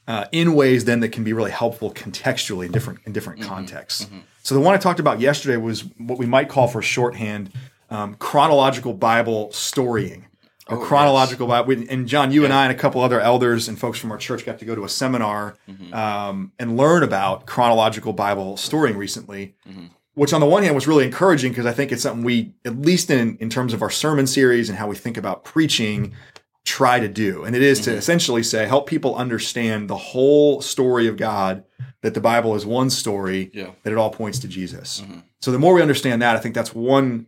uh, 0.06 0.24
in 0.32 0.54
ways 0.54 0.84
then 0.84 1.00
that 1.00 1.10
can 1.16 1.24
be 1.24 1.32
really 1.32 1.50
helpful 1.50 1.90
contextually 1.92 2.66
in 2.66 2.72
different 2.72 3.00
in 3.06 3.12
different 3.12 3.40
Mm-hmm. 3.40 3.48
contexts. 3.54 4.06
So 4.42 4.54
the 4.54 4.60
one 4.60 4.74
I 4.74 4.78
talked 4.78 5.00
about 5.00 5.20
yesterday 5.20 5.56
was 5.56 5.84
what 5.98 6.18
we 6.18 6.26
might 6.26 6.48
call 6.48 6.68
for 6.68 6.80
shorthand 6.82 7.50
um, 7.90 8.14
chronological 8.16 8.92
Bible 8.94 9.50
storying. 9.52 10.26
Or 10.68 10.78
Oh, 10.78 10.80
chronological 10.80 11.46
Bible. 11.46 11.72
And 11.90 12.08
John, 12.08 12.32
you 12.32 12.44
and 12.44 12.52
I 12.52 12.64
and 12.66 12.72
a 12.72 12.78
couple 12.78 13.02
other 13.02 13.20
elders 13.20 13.68
and 13.68 13.78
folks 13.78 13.98
from 13.98 14.10
our 14.10 14.16
church 14.18 14.46
got 14.46 14.58
to 14.60 14.64
go 14.64 14.74
to 14.74 14.84
a 14.84 14.88
seminar 14.88 15.56
Mm-hmm. 15.68 15.92
um, 15.92 16.52
and 16.58 16.76
learn 16.76 17.02
about 17.02 17.46
chronological 17.46 18.12
Bible 18.12 18.56
storying 18.56 18.96
recently 18.96 19.54
Mm-hmm. 19.68 19.86
which 20.14 20.32
on 20.32 20.40
the 20.40 20.46
one 20.46 20.62
hand 20.62 20.74
was 20.74 20.86
really 20.86 21.04
encouraging 21.04 21.50
because 21.52 21.66
I 21.66 21.72
think 21.72 21.90
it's 21.92 22.02
something 22.02 22.24
we, 22.24 22.54
at 22.64 22.78
least 22.80 23.10
in, 23.10 23.36
in 23.38 23.50
terms 23.50 23.74
of 23.74 23.82
our 23.82 23.90
sermon 23.90 24.26
series 24.26 24.68
and 24.70 24.78
how 24.78 24.86
we 24.86 24.94
think 24.96 25.16
about 25.16 25.44
preaching, 25.44 26.14
try 26.64 26.98
to 27.00 27.08
do. 27.08 27.44
And 27.44 27.54
it 27.54 27.62
is 27.62 27.80
Mm-hmm. 27.80 27.90
to 27.90 27.96
essentially 27.98 28.42
say, 28.42 28.66
help 28.66 28.86
people 28.88 29.16
understand 29.16 29.90
the 29.90 29.96
whole 29.96 30.62
story 30.62 31.08
of 31.08 31.16
God, 31.18 31.64
that 32.02 32.14
the 32.14 32.20
Bible 32.20 32.54
is 32.54 32.64
one 32.64 32.88
story, 32.90 33.50
Yeah. 33.52 33.70
that 33.82 33.92
it 33.92 33.98
all 33.98 34.10
points 34.10 34.38
to 34.40 34.48
Jesus. 34.48 35.02
Mhm. 35.04 35.24
So 35.42 35.50
the 35.52 35.58
more 35.58 35.74
we 35.74 35.82
understand 35.82 36.22
that, 36.22 36.36
I 36.36 36.38
think 36.38 36.54
that's 36.54 36.74
one, 36.74 37.26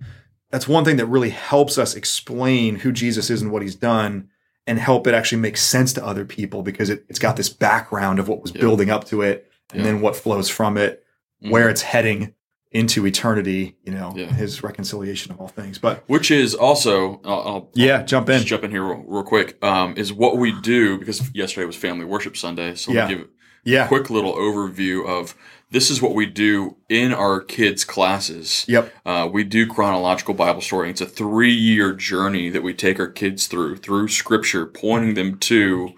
that's 0.51 0.69
one 0.69 0.85
thing 0.85 0.97
that 0.97 1.07
really 1.07 1.31
helps 1.31 1.79
us 1.79 1.95
explain 1.95 2.77
who 2.77 2.93
Jesus 2.93 3.31
is 3.31 3.43
and 3.43 3.51
what 3.51 3.63
he's 3.63 3.75
done 3.75 4.29
and 4.67 4.79
help 4.79 5.07
it 5.07 5.15
actually 5.15 5.41
make 5.41 5.57
sense 5.57 5.93
to 5.95 6.05
other 6.05 6.25
people 6.25 6.63
because 6.63 6.91
it, 6.91 7.05
it's 7.09 7.19
got 7.19 7.37
this 7.37 7.49
background 7.49 8.19
of 8.19 8.29
what 8.29 8.43
was 8.43 8.53
Yeah. 8.55 8.61
building 8.61 8.91
up 8.91 9.05
to 9.09 9.23
it 9.23 9.51
and 9.73 9.81
Yeah. 9.85 9.91
then 9.93 10.01
what 10.01 10.17
flows 10.17 10.49
from 10.49 10.77
it, 10.77 11.05
Mhm. 11.45 11.51
where 11.51 11.69
it's 11.69 11.83
heading 11.83 12.33
into 12.73 13.07
eternity, 13.07 13.77
you 13.85 13.93
know, 13.93 14.13
Yeah. 14.17 14.27
his 14.27 14.63
reconciliation 14.63 15.33
of 15.33 15.41
all 15.41 15.49
things. 15.49 15.79
But 15.79 16.03
Which 16.09 16.31
is 16.31 16.55
also, 16.55 17.21
I'll, 17.25 17.41
I'll 17.41 17.71
yeah, 17.75 18.03
jump 18.03 18.29
in. 18.29 18.43
jump 18.45 18.65
in 18.65 18.71
here 18.71 18.83
real, 18.85 19.05
real 19.07 19.23
quick, 19.23 19.57
um, 19.65 19.95
is 19.97 20.13
what 20.13 20.37
we 20.37 20.53
do 20.61 20.99
because 20.99 21.31
yesterday 21.35 21.65
was 21.65 21.77
Family 21.77 22.05
Worship 22.05 22.37
Sunday. 22.37 22.75
So 22.75 22.93
Yeah. 22.93 23.09
we 23.09 23.15
give 23.15 23.29
Yeah. 23.65 23.85
a 23.85 23.89
quick 23.89 24.11
little 24.11 24.35
overview 24.35 25.07
of 25.07 25.35
this 25.77 25.91
is 25.91 26.01
what 26.01 26.15
we 26.15 26.25
do 26.25 26.75
in 26.89 27.13
our 27.13 27.39
kids' 27.39 27.85
classes. 27.85 28.65
Yep. 28.67 28.95
Uh, 29.05 29.29
we 29.31 29.45
do 29.45 29.67
chronological 29.67 30.33
Bible 30.33 30.63
story. 30.63 30.89
It's 30.89 31.03
a 31.03 31.07
three 31.07 31.53
year 31.53 31.93
journey 31.93 32.49
that 32.49 32.63
we 32.63 32.73
take 32.73 32.99
our 32.99 33.09
kids 33.09 33.47
through, 33.47 33.77
through 33.77 34.09
scripture, 34.09 34.65
pointing 34.65 35.13
them 35.13 35.37
to 35.41 35.93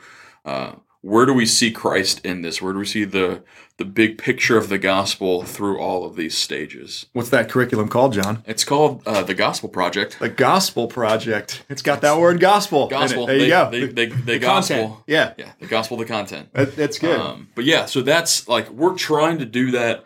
uh, 0.45 0.73
where 1.03 1.27
do 1.27 1.33
we 1.33 1.47
see 1.47 1.71
Christ 1.71 2.21
in 2.27 2.43
this? 2.43 2.61
Where 2.61 2.73
do 2.73 2.81
we 2.81 2.87
see 2.87 3.05
the, 3.05 3.45
the 3.79 3.85
big 3.85 4.19
picture 4.19 4.59
of 4.59 4.69
the 4.69 4.77
gospel 4.79 5.45
through 5.45 5.79
all 5.79 6.05
of 6.05 6.17
these 6.17 6.37
stages? 6.37 7.07
What's 7.13 7.31
that 7.31 7.49
curriculum 7.49 7.89
called, 7.89 8.13
John? 8.13 8.43
It's 8.47 8.65
called 8.65 9.03
uh, 9.07 9.23
the 9.23 9.35
Gospel 9.35 9.69
Project. 9.69 10.19
The 10.19 10.29
Gospel 10.29 10.89
Project. 10.89 11.65
It's 11.69 11.81
got 11.83 12.01
that 12.03 12.19
word 12.19 12.41
gospel. 12.41 12.89
Gospel. 12.89 13.27
There 13.27 13.37
you 13.37 13.47
go. 13.49 13.71
They, 13.71 13.81
The- 13.81 13.87
they, 13.93 14.07
they, 14.07 14.17
the 14.35 14.39
gospel. 14.41 14.77
content. 14.77 15.05
Yeah. 15.07 15.35
Yeah, 15.39 15.53
the 15.61 15.67
gospel, 15.69 15.97
the 15.97 16.05
content. 16.07 16.53
That, 16.55 16.75
that's 16.77 16.99
good. 16.99 17.19
Um, 17.19 17.49
but 17.55 17.65
yeah, 17.65 17.87
so 17.87 18.03
that's 18.03 18.49
like 18.49 18.69
we're 18.71 18.97
trying 18.97 19.39
to 19.39 19.45
do 19.47 19.71
that 19.71 20.05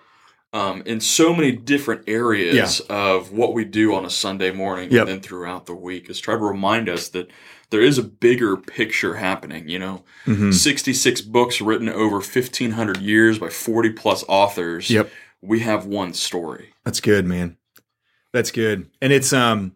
um, 0.52 0.82
in 0.84 1.00
so 1.00 1.32
many 1.34 1.52
different 1.52 2.02
areas 2.08 2.80
of 2.90 3.32
what 3.32 3.54
we 3.54 3.64
do 3.64 3.94
on 3.94 4.04
a 4.04 4.10
Sunday 4.10 4.50
morning 4.52 4.90
Yep. 4.92 5.00
and 5.00 5.08
then 5.08 5.20
throughout 5.20 5.64
the 5.64 5.74
week 5.74 6.10
is 6.10 6.20
try 6.20 6.34
to 6.34 6.40
remind 6.40 6.90
us 6.90 7.08
that 7.08 7.30
there 7.72 7.80
is 7.80 7.98
a 7.98 8.02
bigger 8.04 8.56
picture 8.56 9.16
happening. 9.16 9.68
You 9.68 9.80
know, 9.80 10.04
Mhm. 10.26 10.54
66 10.54 11.20
books 11.22 11.60
written 11.60 11.88
over 11.88 12.20
1,500 12.20 12.98
years 12.98 13.38
by 13.40 13.48
40 13.48 13.90
plus 13.90 14.24
authors. 14.28 14.88
Yep. 14.88 15.10
We 15.40 15.60
have 15.60 15.84
one 15.86 16.14
story. 16.14 16.68
That's 16.84 17.00
good, 17.00 17.26
man. 17.26 17.56
That's 18.32 18.52
good. 18.52 18.86
And 19.00 19.12
it's 19.12 19.32
um 19.32 19.72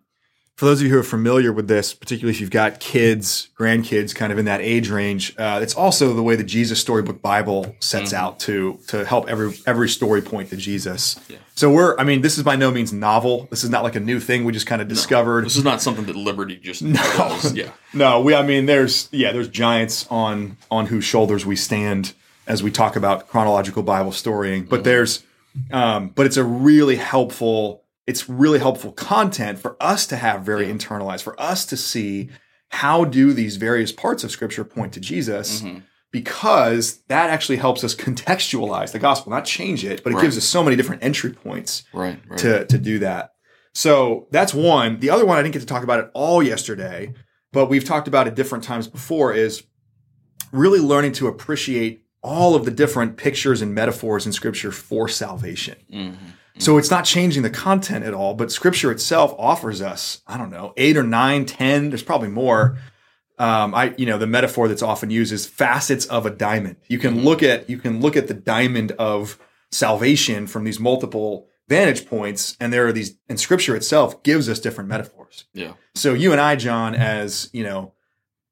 for 0.57 0.65
those 0.65 0.81
of 0.81 0.87
you 0.87 0.93
who 0.93 0.99
are 0.99 1.03
familiar 1.03 1.53
with 1.53 1.69
this, 1.69 1.93
particularly 1.93 2.35
if 2.35 2.41
you've 2.41 2.51
got 2.51 2.81
kids, 2.81 3.49
grandkids 3.59 4.15
kind 4.15 4.33
of 4.33 4.39
in 4.39 4.47
that 4.47 4.63
age 4.63 4.89
range, 4.89 5.35
uh, 5.39 5.61
it's 5.63 5.75
also 5.75 6.15
the 6.15 6.23
way 6.23 6.35
the 6.35 6.43
Jesus 6.45 6.81
Storybook 6.81 7.21
Bible 7.21 7.77
sets 7.81 8.13
Mhm. 8.13 8.17
out 8.17 8.41
to 8.41 8.79
to 8.89 9.05
help 9.05 9.29
every 9.29 9.55
every 9.67 9.89
story 9.89 10.23
point 10.23 10.49
to 10.51 10.57
Jesus. 10.57 11.17
Yeah. 11.29 11.37
So 11.55 11.71
we're 11.71 11.95
I 11.99 12.05
mean, 12.05 12.23
this 12.23 12.39
is 12.39 12.43
by 12.43 12.57
no 12.57 12.71
means 12.71 12.91
novel. 12.93 13.49
This 13.51 13.65
is 13.65 13.71
not 13.71 13.83
like 13.85 13.97
a 13.97 14.01
new 14.01 14.19
thing 14.19 14.45
we 14.45 14.53
just 14.53 14.67
kind 14.67 14.81
of 14.81 14.89
discovered. 14.89 15.45
This 15.45 15.57
is 15.57 15.65
not 15.65 15.83
something 15.83 16.07
that 16.07 16.17
Liberty 16.17 16.57
just 16.57 16.81
No. 16.83 17.03
does. 17.17 17.53
Yeah. 17.53 17.71
No, 17.93 18.21
we. 18.21 18.35
I 18.35 18.43
mean, 18.43 18.65
there's 18.65 19.09
yeah, 19.13 19.33
there's 19.33 19.49
giants 19.49 20.07
on 20.11 20.57
on 20.71 20.87
whose 20.87 21.05
shoulders 21.05 21.45
we 21.45 21.57
stand 21.57 22.15
as 22.47 22.63
we 22.63 22.71
talk 22.71 22.97
about 22.97 23.29
chronological 23.29 23.83
Bible 23.83 24.13
storying. 24.13 24.65
But 24.65 24.85
there's, 24.85 25.23
um, 25.71 26.13
but 26.15 26.25
it's 26.25 26.37
a 26.39 26.45
really 26.45 26.97
helpful. 26.97 27.83
It's 28.07 28.29
really 28.29 28.59
helpful 28.59 28.93
content 28.93 29.59
for 29.59 29.77
us 29.81 30.07
to 30.09 30.17
have 30.17 30.43
very 30.43 30.67
internalized, 30.67 31.23
for 31.23 31.41
us 31.41 31.67
to 31.67 31.77
see 31.77 32.31
how 32.69 33.05
do 33.05 33.33
these 33.33 33.57
various 33.57 33.93
parts 33.93 34.23
of 34.25 34.31
Scripture 34.31 34.65
point 34.65 34.93
to 34.93 35.01
Jesus, 35.01 35.63
Mhm. 35.63 35.83
because 36.13 36.99
that 37.09 37.31
actually 37.31 37.57
helps 37.57 37.83
us 37.85 37.95
contextualize 37.95 38.93
the 38.93 38.99
gospel, 38.99 39.31
not 39.31 39.45
change 39.45 39.85
it, 39.85 40.03
but 40.05 40.13
it 40.13 40.17
Right. 40.17 40.23
gives 40.23 40.37
us 40.37 40.45
so 40.45 40.63
many 40.63 40.77
different 40.77 41.03
entry 41.03 41.31
points 41.33 41.83
Right. 41.93 42.21
Right. 42.29 42.39
to 42.39 42.65
to 42.67 42.79
do 42.79 42.99
that. 43.01 43.33
So 43.75 44.27
that's 44.31 44.55
one. 44.55 45.01
The 45.01 45.11
other 45.11 45.27
one 45.27 45.37
I 45.37 45.43
didn't 45.43 45.53
get 45.53 45.61
to 45.61 45.67
talk 45.67 45.83
about 45.83 45.99
it 46.01 46.11
all 46.15 46.43
yesterday, 46.43 47.13
but 47.53 47.67
we've 47.67 47.85
talked 47.85 48.09
about 48.09 48.27
it 48.27 48.35
different 48.35 48.65
times 48.65 48.87
before 48.87 49.35
is 49.35 49.65
really 50.53 50.81
learning 50.81 51.13
to 51.13 51.27
appreciate 51.27 52.03
all 52.23 52.55
of 52.55 52.65
the 52.65 52.71
different 52.71 53.17
pictures 53.17 53.61
and 53.63 53.75
metaphors 53.75 54.27
in 54.27 54.33
scripture 54.33 54.73
for 54.73 55.09
salvation. 55.09 55.77
Mhm. 55.93 56.15
So 56.59 56.79
it's 56.79 56.91
not 56.91 57.05
changing 57.05 57.43
the 57.43 57.51
content 57.51 58.05
at 58.05 58.15
all, 58.15 58.35
but 58.35 58.51
scripture 58.51 58.91
itself 58.91 59.35
offers 59.39 59.83
us, 59.83 60.23
I 60.27 60.39
don't 60.39 60.51
know, 60.51 60.73
eight 60.77 60.97
or 60.97 61.03
nine, 61.03 61.45
ten, 61.45 61.91
there's 61.91 62.03
probably 62.03 62.29
more. 62.29 62.79
Um, 63.39 63.75
I, 63.75 63.95
you 63.99 64.07
know, 64.07 64.17
the 64.17 64.27
metaphor 64.27 64.67
that's 64.67 64.83
often 64.83 65.11
used 65.11 65.33
is 65.33 65.47
facets 65.47 66.07
of 66.07 66.25
a 66.25 66.31
diamond. 66.31 66.77
You 66.89 66.99
can 66.99 67.23
look 67.23 67.43
at, 67.43 67.69
you 67.69 67.77
can 67.79 68.01
look 68.01 68.17
at 68.17 68.29
the 68.29 68.35
diamond 68.35 68.93
of 68.93 69.39
salvation 69.71 70.47
from 70.47 70.65
these 70.65 70.81
multiple 70.81 71.47
vantage 71.69 72.07
points. 72.07 72.57
And 72.61 72.73
there 72.73 72.87
are 72.87 72.93
these, 72.93 73.19
and 73.29 73.39
scripture 73.39 73.77
itself 73.77 74.23
gives 74.23 74.49
us 74.49 74.59
different 74.59 74.89
metaphors. 74.89 75.45
Yeah. 75.53 75.73
So 75.95 76.15
you 76.15 76.33
and 76.33 76.41
I, 76.41 76.57
John, 76.57 76.95
as, 76.95 77.51
you 77.53 77.63
know, 77.65 77.93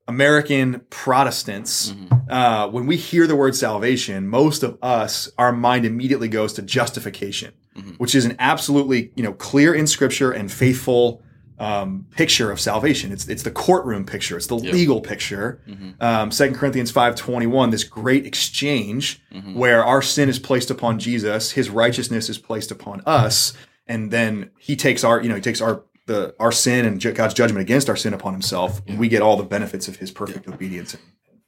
American 0.07 0.83
Protestants, 0.91 1.93
Mhm. 1.93 2.31
uh, 2.31 2.69
when 2.69 2.87
we 2.87 2.97
hear 2.97 3.27
the 3.27 3.37
word 3.37 3.57
salvation, 3.57 4.29
most 4.29 4.63
of 4.63 4.77
us, 4.83 5.31
our 5.39 5.51
mind 5.53 5.87
immediately 5.87 6.29
goes 6.29 6.53
to 6.55 6.63
justification, 6.63 7.55
Mhm. 7.77 7.97
which 7.99 8.15
is 8.15 8.25
an 8.25 8.37
absolutely 8.39 9.11
you 9.17 9.23
know 9.23 9.33
clear 9.33 9.75
in 9.75 9.87
Scripture 9.87 10.31
and 10.31 10.51
faithful 10.51 11.23
um, 11.59 12.07
picture 12.17 12.51
of 12.51 12.59
salvation. 12.61 13.13
It's 13.13 13.29
it's 13.29 13.45
the 13.45 13.51
courtroom 13.51 14.05
picture. 14.05 14.37
It's 14.37 14.49
the 14.49 14.57
Yeah. 14.59 14.73
legal 14.73 15.01
picture. 15.01 15.61
Mhm. 15.69 16.03
Um, 16.03 16.31
Second 16.33 16.57
Corinthians 16.57 16.91
five 16.91 17.15
twenty 17.15 17.47
one. 17.47 17.71
This 17.71 17.85
great 17.85 18.27
exchange 18.27 19.21
Mhm. 19.33 19.55
where 19.55 19.85
our 19.85 20.03
sin 20.03 20.29
is 20.29 20.39
placed 20.41 20.71
upon 20.71 20.99
Jesus, 20.99 21.53
His 21.53 21.71
righteousness 21.71 22.29
is 22.29 22.39
placed 22.39 22.71
upon 22.73 23.03
us, 23.07 23.53
and 23.87 24.11
then 24.11 24.51
He 24.59 24.75
takes 24.77 25.05
our 25.05 25.23
you 25.23 25.29
know 25.29 25.37
He 25.37 25.41
takes 25.41 25.61
our 25.61 25.83
the 26.07 26.35
our 26.41 26.51
sin 26.53 26.85
and 26.87 27.01
God's 27.15 27.35
judgment 27.35 27.63
against 27.63 27.89
our 27.89 27.97
sin 27.97 28.13
upon 28.15 28.33
Himself. 28.35 28.83
and 28.89 28.99
We 28.99 29.09
get 29.09 29.23
all 29.23 29.37
the 29.37 29.45
benefits 29.45 29.87
of 29.89 29.97
His 29.97 30.11
perfect 30.11 30.49
obedience 30.49 30.93
and, 30.95 31.03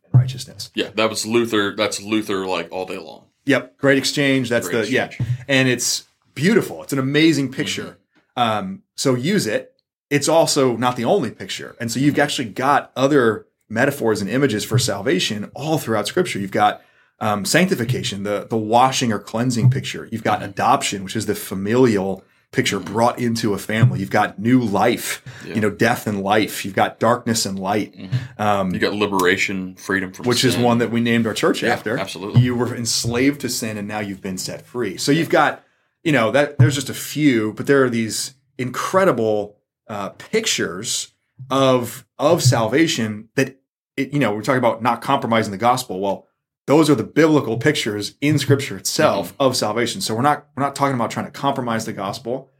and 0.04 0.14
righteousness. 0.20 0.70
Yeah. 0.74 0.90
That 0.94 1.10
was 1.10 1.26
Luther. 1.26 1.74
That's 1.76 2.00
Luther 2.00 2.46
like 2.46 2.68
all 2.70 2.86
day 2.86 2.96
long. 2.98 3.24
Yep, 3.44 3.78
great 3.78 3.98
exchange. 3.98 4.48
That's 4.48 4.68
Great 4.68 4.86
the 4.86 4.92
yeah, 4.92 5.10
and 5.48 5.68
it's 5.68 6.04
beautiful. 6.36 6.84
It's 6.84 6.92
an 6.92 7.00
amazing 7.00 7.50
picture. 7.50 7.98
Um, 8.36 8.82
so 8.94 9.16
use 9.16 9.48
it. 9.48 9.72
It's 10.10 10.28
also 10.28 10.76
not 10.76 10.94
the 10.94 11.04
only 11.04 11.32
picture, 11.32 11.74
and 11.80 11.90
so 11.90 11.98
you've 11.98 12.16
actually 12.20 12.50
got 12.50 12.92
other 12.94 13.46
metaphors 13.68 14.20
and 14.20 14.30
images 14.30 14.64
for 14.64 14.78
salvation 14.78 15.50
all 15.56 15.78
throughout 15.78 16.06
Scripture. 16.06 16.38
You've 16.38 16.52
got 16.52 16.80
um, 17.18 17.44
sanctification, 17.44 18.22
the 18.22 18.46
the 18.48 18.56
washing 18.56 19.10
or 19.12 19.18
cleansing 19.18 19.70
picture. 19.70 20.08
You've 20.12 20.22
got 20.22 20.44
adoption, 20.44 21.02
which 21.02 21.16
is 21.16 21.26
the 21.26 21.34
familial 21.34 22.22
picture 22.52 22.78
brought 22.78 23.18
into 23.18 23.52
a 23.52 23.58
family. 23.58 23.98
You've 23.98 24.10
got 24.10 24.38
new 24.38 24.60
life, 24.60 25.20
Yeah. 25.44 25.54
you 25.56 25.60
know, 25.60 25.68
death 25.70 26.06
and 26.06 26.22
life. 26.22 26.64
You've 26.64 26.76
got 26.76 27.00
darkness 27.00 27.44
and 27.44 27.58
light. 27.58 27.92
Um, 28.38 28.70
You 28.72 28.78
got 28.78 28.94
liberation, 28.94 29.74
freedom 29.74 30.12
from 30.12 30.26
which 30.26 30.44
is 30.44 30.56
one 30.56 30.78
that 30.78 30.90
we 30.92 31.00
named 31.00 31.26
our 31.26 31.34
church 31.34 31.62
Yeah, 31.64 31.72
after. 31.72 31.98
absolutely. 31.98 32.42
You 32.42 32.54
were 32.54 32.72
enslaved 32.74 33.40
to 33.40 33.48
sin 33.48 33.76
and 33.76 33.88
now 33.88 33.98
you've 33.98 34.22
been 34.22 34.38
set 34.38 34.64
free. 34.64 34.96
So 34.96 35.10
you've 35.10 35.28
got, 35.28 35.64
you 36.06 36.12
know, 36.12 36.30
that 36.30 36.56
there's 36.58 36.76
just 36.76 36.88
a 36.88 36.94
few, 36.94 37.52
but 37.54 37.66
there 37.66 37.82
are 37.84 37.90
these 37.90 38.34
incredible 38.58 39.56
uh, 39.88 40.10
pictures 40.10 41.12
of 41.50 42.06
of 42.18 42.42
salvation 42.42 43.28
that 43.34 43.56
it, 43.96 44.12
you 44.12 44.18
know, 44.20 44.32
we're 44.34 44.42
talking 44.42 44.58
about 44.58 44.82
not 44.82 45.02
compromising 45.02 45.50
the 45.52 45.58
gospel. 45.58 45.98
Well, 46.00 46.26
those 46.66 46.88
are 46.90 46.94
the 46.94 47.04
biblical 47.04 47.56
pictures 47.58 48.14
in 48.20 48.38
scripture 48.38 48.76
itself 48.76 49.32
Mm-hmm. 49.32 49.42
of 49.42 49.56
salvation. 49.56 50.00
So 50.00 50.14
we're 50.14 50.22
not 50.22 50.46
we're 50.56 50.62
not 50.62 50.74
talking 50.76 50.94
about 50.94 51.10
trying 51.10 51.26
to 51.26 51.32
compromise 51.32 51.84
the 51.86 51.92
gospel, 51.92 52.50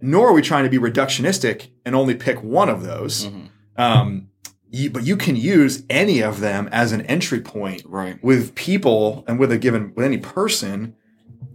nor 0.00 0.28
are 0.28 0.32
we 0.32 0.42
trying 0.42 0.64
to 0.64 0.70
be 0.70 0.78
reductionistic 0.78 1.68
and 1.84 1.94
only 1.94 2.14
pick 2.14 2.42
one 2.42 2.68
of 2.68 2.82
those. 2.84 3.26
Mhm. 3.26 3.48
Um, 3.76 4.28
you, 4.70 4.90
but 4.90 5.04
you 5.04 5.16
can 5.16 5.36
use 5.36 5.82
any 5.90 6.20
of 6.22 6.40
them 6.40 6.68
as 6.72 6.92
an 6.92 7.02
entry 7.02 7.40
point 7.40 7.82
Right. 7.86 8.22
with 8.24 8.54
people 8.54 9.24
and 9.28 9.38
with 9.38 9.52
a 9.52 9.58
given 9.58 9.92
with 9.94 10.04
any 10.06 10.18
person, 10.18 10.94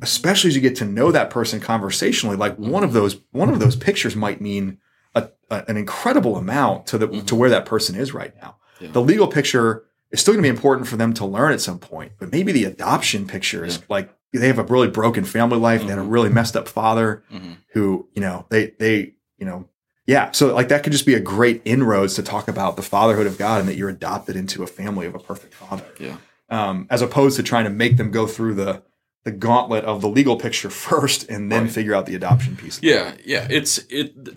especially 0.02 0.50
as 0.50 0.56
you 0.56 0.62
get 0.62 0.76
to 0.78 0.86
know 0.86 1.12
that 1.12 1.30
person 1.30 1.60
conversationally. 1.60 2.36
Like 2.38 2.56
one 2.58 2.84
of 2.84 2.94
those 2.94 3.18
one 3.32 3.50
of 3.50 3.60
those 3.60 3.76
pictures 3.76 4.16
might 4.16 4.42
mean 4.42 4.78
a, 5.16 5.30
a- 5.50 5.66
an 5.68 5.78
incredible 5.78 6.36
amount 6.38 6.86
to 6.88 6.98
the 6.98 7.08
to 7.24 7.36
where 7.36 7.50
that 7.50 7.66
person 7.66 7.96
is 7.96 8.14
right 8.14 8.34
now. 8.42 8.58
Yeah. 8.80 8.92
The 8.92 9.02
legal 9.02 9.28
picture 9.28 9.84
is 10.12 10.22
still 10.22 10.34
going 10.34 10.44
to 10.44 10.50
be 10.50 10.56
important 10.56 10.88
for 10.88 10.96
them 10.98 11.14
to 11.16 11.26
learn 11.26 11.54
at 11.54 11.62
some 11.62 11.80
point. 11.80 12.14
But 12.20 12.32
maybe 12.32 12.52
the 12.52 12.64
adoption 12.66 13.28
picture 13.28 13.64
is 13.66 13.82
like 13.90 14.10
they 14.34 14.48
have 14.48 14.60
a 14.60 14.64
really 14.64 14.88
broken 14.90 15.24
family 15.26 15.58
life. 15.58 15.82
They 15.82 15.88
had 15.88 15.98
a 15.98 16.02
Mm-hmm. 16.02 16.10
really 16.12 16.30
messed 16.30 16.56
up 16.56 16.68
father 16.68 17.24
Mhm. 17.32 17.58
who, 17.74 18.08
you 18.14 18.22
know, 18.22 18.46
they 18.50 18.72
they, 18.80 19.14
you 19.38 19.46
know, 19.46 19.68
yeah. 20.08 20.32
So 20.32 20.54
like 20.56 20.70
that 20.70 20.84
could 20.84 20.92
just 20.94 21.06
be 21.06 21.14
a 21.16 21.20
great 21.20 21.62
inroads 21.66 22.14
to 22.16 22.24
talk 22.24 22.48
about 22.48 22.76
the 22.76 22.82
fatherhood 22.82 23.28
of 23.28 23.38
God 23.38 23.60
and 23.60 23.68
that 23.70 23.76
you're 23.76 23.90
adopted 23.90 24.36
into 24.36 24.64
a 24.64 24.68
family 24.68 25.06
of 25.08 25.14
a 25.16 25.20
perfect 25.20 25.54
father. 25.54 25.86
Yeah. 26.00 26.18
Um, 26.52 26.88
as 26.90 27.02
opposed 27.04 27.36
to 27.38 27.44
trying 27.44 27.66
to 27.66 27.70
make 27.70 27.98
them 27.98 28.10
go 28.10 28.26
through 28.26 28.56
the 28.56 28.82
the 29.24 29.32
gauntlet 29.32 29.84
of 29.86 30.02
the 30.02 30.10
legal 30.10 30.38
picture 30.38 30.70
first 30.88 31.30
and 31.30 31.52
then 31.52 31.64
Right. 31.64 31.72
figure 31.72 31.94
out 31.96 32.06
the 32.06 32.16
adoption 32.16 32.56
piece. 32.56 32.80
Yeah, 32.82 33.14
yeah. 33.26 33.48
It's 33.50 33.78
it, 33.90 34.14
it- 34.18 34.36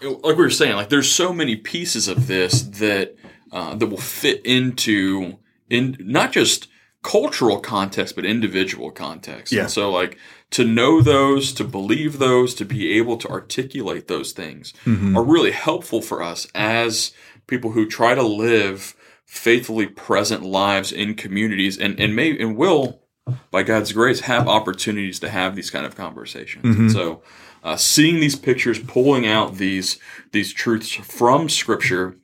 like 0.00 0.36
we 0.36 0.42
were 0.42 0.50
saying. 0.50 0.74
Like 0.76 0.88
there's 0.88 1.10
so 1.10 1.32
many 1.32 1.54
pieces 1.56 2.08
of 2.08 2.26
this 2.26 2.62
that 2.62 3.14
uh, 3.52 3.74
that 3.76 3.86
will 3.86 3.98
fit 3.98 4.44
into 4.44 5.38
in 5.70 5.96
not 6.00 6.32
just 6.32 6.68
cultural 7.02 7.60
context 7.60 8.16
but 8.16 8.24
individual 8.24 8.90
context. 8.90 9.52
Yeah. 9.52 9.62
And 9.62 9.70
so 9.70 9.90
like 9.90 10.18
to 10.50 10.64
know 10.64 11.00
those, 11.02 11.52
to 11.54 11.64
believe 11.64 12.18
those, 12.18 12.54
to 12.56 12.64
be 12.64 12.92
able 12.98 13.16
to 13.18 13.28
articulate 13.28 14.08
those 14.08 14.32
things 14.32 14.72
Mhm. 14.84 15.16
are 15.16 15.22
really 15.24 15.52
helpful 15.52 16.02
for 16.02 16.22
us 16.22 16.46
as 16.54 17.12
people 17.46 17.72
who 17.72 17.86
try 17.86 18.14
to 18.14 18.22
live 18.22 18.94
faithfully 19.24 19.86
present 19.86 20.42
lives 20.42 20.90
in 20.92 21.14
communities 21.14 21.78
and 21.78 21.98
and 22.00 22.14
may 22.16 22.36
and 22.38 22.56
will 22.56 23.01
by 23.50 23.62
God's 23.62 23.92
grace 23.92 24.20
have 24.20 24.48
opportunities 24.48 25.20
to 25.20 25.28
have 25.28 25.54
these 25.54 25.70
kind 25.70 25.86
of 25.86 25.94
conversations. 25.96 26.64
And 26.76 26.90
Mhm. 26.90 26.92
so 26.92 27.22
uh, 27.64 27.76
seeing 27.76 28.18
these 28.18 28.34
pictures, 28.34 28.80
pulling 28.80 29.26
out 29.26 29.58
these 29.58 29.98
these 30.32 30.52
truths 30.52 30.90
from 30.92 31.48
Scripture, 31.48 32.16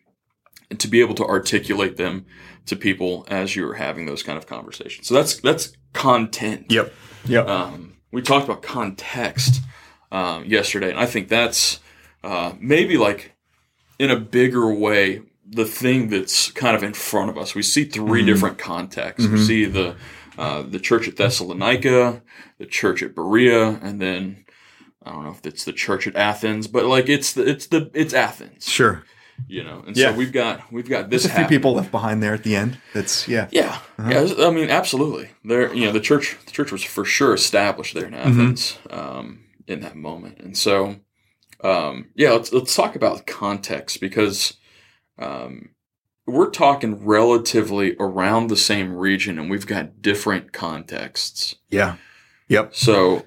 and 0.70 0.80
to 0.80 0.88
be 0.88 1.00
able 1.00 1.14
to 1.14 1.24
articulate 1.24 1.96
them 1.96 2.26
to 2.66 2.74
people 2.74 3.24
as 3.28 3.54
you're 3.54 3.74
having 3.74 4.06
those 4.06 4.22
kind 4.22 4.36
of 4.36 4.46
conversations. 4.46 5.06
So 5.06 5.14
that's 5.14 5.36
that's 5.36 5.72
content. 5.92 6.66
Yep. 6.70 6.92
Yep. 7.26 7.48
Um, 7.48 7.92
we 8.10 8.20
talked 8.22 8.46
about 8.46 8.62
context 8.62 9.60
um, 10.10 10.44
yesterday, 10.46 10.90
and 10.90 10.98
I 10.98 11.06
think 11.06 11.28
that's 11.28 11.78
uh, 12.24 12.54
maybe 12.58 12.96
like 12.96 13.32
in 13.98 14.10
a 14.10 14.18
bigger 14.18 14.72
way 14.72 15.22
the 15.50 15.64
thing 15.64 16.08
that's 16.08 16.50
kind 16.50 16.74
of 16.76 16.82
in 16.82 16.92
front 16.92 17.30
of 17.30 17.38
us. 17.38 17.54
We 17.54 17.62
see 17.62 17.84
3 17.84 18.22
Mhm. 18.22 18.26
different 18.26 18.58
contexts. 18.58 19.26
We 19.28 19.38
Mhm. 19.38 19.46
see 19.46 19.64
the 19.66 19.96
uh, 20.38 20.62
the 20.62 20.78
church 20.80 21.08
at 21.08 21.16
Thessalonica, 21.16 22.22
the 22.58 22.66
church 22.66 23.02
at 23.02 23.14
Berea, 23.14 23.78
and 23.82 24.00
then 24.00 24.44
I 25.04 25.10
don't 25.12 25.24
know 25.24 25.30
if 25.32 25.44
it's 25.44 25.64
the 25.64 25.72
church 25.72 26.06
at 26.06 26.16
Athens, 26.16 26.66
but 26.68 26.84
like 26.86 27.08
it's 27.08 27.32
the 27.32 27.46
it's 27.48 27.66
the 27.66 27.90
it's 27.94 28.14
Athens, 28.14 28.68
sure. 28.68 29.04
you 29.48 29.64
know. 29.64 29.82
And 29.86 29.96
Yeah. 29.96 30.12
so 30.12 30.16
we've 30.18 30.32
got 30.32 30.70
we've 30.72 30.88
got 30.88 31.10
this 31.10 31.22
There's 31.22 31.32
a 31.32 31.34
few 31.34 31.42
happening. 31.42 31.58
people 31.58 31.72
left 31.74 31.90
behind 31.90 32.22
there 32.22 32.34
at 32.34 32.42
the 32.44 32.54
end. 32.56 32.78
That's 32.94 33.26
yeah. 33.28 33.48
Yeah, 33.50 33.78
Uh-huh. 33.98 34.10
yeah. 34.10 34.46
I 34.46 34.50
mean, 34.50 34.70
absolutely. 34.70 35.30
There, 35.44 35.72
you 35.74 35.86
know, 35.86 35.92
the 35.92 36.00
church, 36.00 36.36
the 36.46 36.52
church 36.52 36.70
was 36.72 36.82
for 36.84 37.04
sure 37.04 37.34
established 37.34 37.94
there 37.94 38.06
in 38.06 38.12
Mm-hmm. 38.14 38.28
Athens 38.40 38.78
um, 38.90 39.40
in 39.66 39.80
that 39.80 39.96
moment, 39.96 40.38
and 40.40 40.56
so, 40.56 40.96
um, 41.64 42.10
yeah. 42.14 42.30
Let's 42.32 42.52
let's 42.52 42.74
talk 42.76 42.94
about 42.96 43.26
context 43.26 44.00
because 44.00 44.54
um, 45.18 45.70
we're 46.28 46.50
talking 46.50 47.04
relatively 47.04 47.96
around 47.98 48.48
the 48.48 48.56
same 48.56 48.94
region, 48.94 49.38
and 49.38 49.50
we've 49.50 49.66
got 49.66 50.02
different 50.02 50.52
contexts. 50.52 51.56
Yeah. 51.70 51.96
Yep. 52.48 52.74
So, 52.74 53.24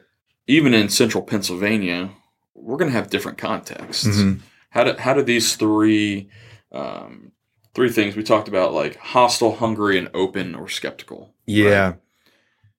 even 0.47 0.73
in 0.73 0.89
central 0.89 1.23
Pennsylvania, 1.23 2.11
we're 2.53 2.77
going 2.77 2.91
to 2.91 2.97
have 2.97 3.09
different 3.09 3.37
contexts. 3.37 4.07
Mhm. 4.07 4.41
How 4.69 4.83
do 4.83 4.93
how 4.97 5.13
do 5.13 5.21
these 5.23 5.55
three 5.55 6.29
um, 6.71 7.31
three 7.73 7.89
things 7.89 8.15
we 8.15 8.23
talked 8.23 8.47
about 8.47 8.73
like 8.73 8.95
hostile, 8.97 9.55
hungry, 9.55 9.97
and 9.97 10.09
open 10.13 10.55
or 10.55 10.67
skeptical? 10.69 11.33
Yeah. 11.45 11.95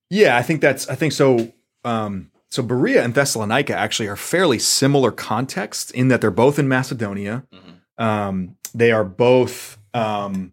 Yeah, 0.08 0.36
I 0.36 0.42
think 0.42 0.60
that's 0.60 0.88
I 0.88 0.94
think 0.94 1.12
so 1.12 1.52
um 1.84 2.30
so 2.48 2.62
Berea 2.62 3.02
and 3.02 3.14
Thessalonica 3.14 3.74
actually 3.74 4.08
are 4.08 4.16
fairly 4.16 4.58
similar 4.58 5.10
contexts 5.10 5.90
in 5.90 6.08
that 6.08 6.20
they're 6.20 6.30
both 6.30 6.58
in 6.58 6.68
Macedonia. 6.68 7.44
Mhm. 7.52 8.02
Um 8.02 8.56
they 8.74 8.90
are 8.92 9.04
both 9.04 9.78
um 9.94 10.52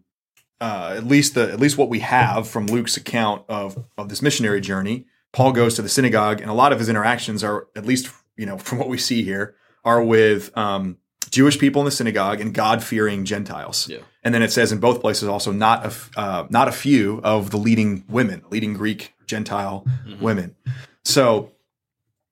uh, 0.60 0.92
at 0.96 1.06
least 1.06 1.34
the 1.34 1.50
at 1.50 1.58
least 1.58 1.78
what 1.78 1.88
we 1.88 2.00
have 2.00 2.46
from 2.48 2.66
Luke's 2.66 2.96
account 2.96 3.44
of 3.48 3.82
of 3.96 4.08
this 4.08 4.20
missionary 4.22 4.60
journey. 4.60 5.06
Paul 5.32 5.52
goes 5.52 5.74
to 5.76 5.82
the 5.82 5.88
synagogue, 5.88 6.40
and 6.40 6.50
a 6.50 6.54
lot 6.54 6.72
of 6.72 6.78
his 6.78 6.88
interactions 6.88 7.42
are 7.44 7.68
at 7.76 7.86
least 7.86 8.10
you 8.36 8.46
know 8.46 8.58
from 8.66 8.78
what 8.78 8.88
we 8.88 8.98
see 8.98 9.22
here 9.22 9.54
are 9.84 10.02
with 10.02 10.54
um, 10.58 10.98
Jewish 11.30 11.58
people 11.58 11.80
in 11.80 11.86
the 11.86 11.90
synagogue 11.90 12.40
and 12.40 12.52
God 12.52 12.82
fearing 12.84 13.24
Gentiles. 13.24 13.88
Yeah. 13.88 14.00
And 14.22 14.34
then 14.34 14.42
it 14.42 14.52
says 14.52 14.72
in 14.72 14.80
both 14.80 15.00
places 15.00 15.26
also 15.28 15.52
not 15.52 15.82
a 15.84 15.86
f- 15.86 16.10
uh, 16.16 16.46
not 16.50 16.68
a 16.68 16.72
few 16.72 17.20
of 17.24 17.50
the 17.50 17.56
leading 17.56 18.04
women, 18.08 18.42
leading 18.50 18.74
Greek 18.74 19.14
Gentile 19.26 19.86
Mhm. 20.06 20.20
women. 20.20 20.56
So 21.04 21.52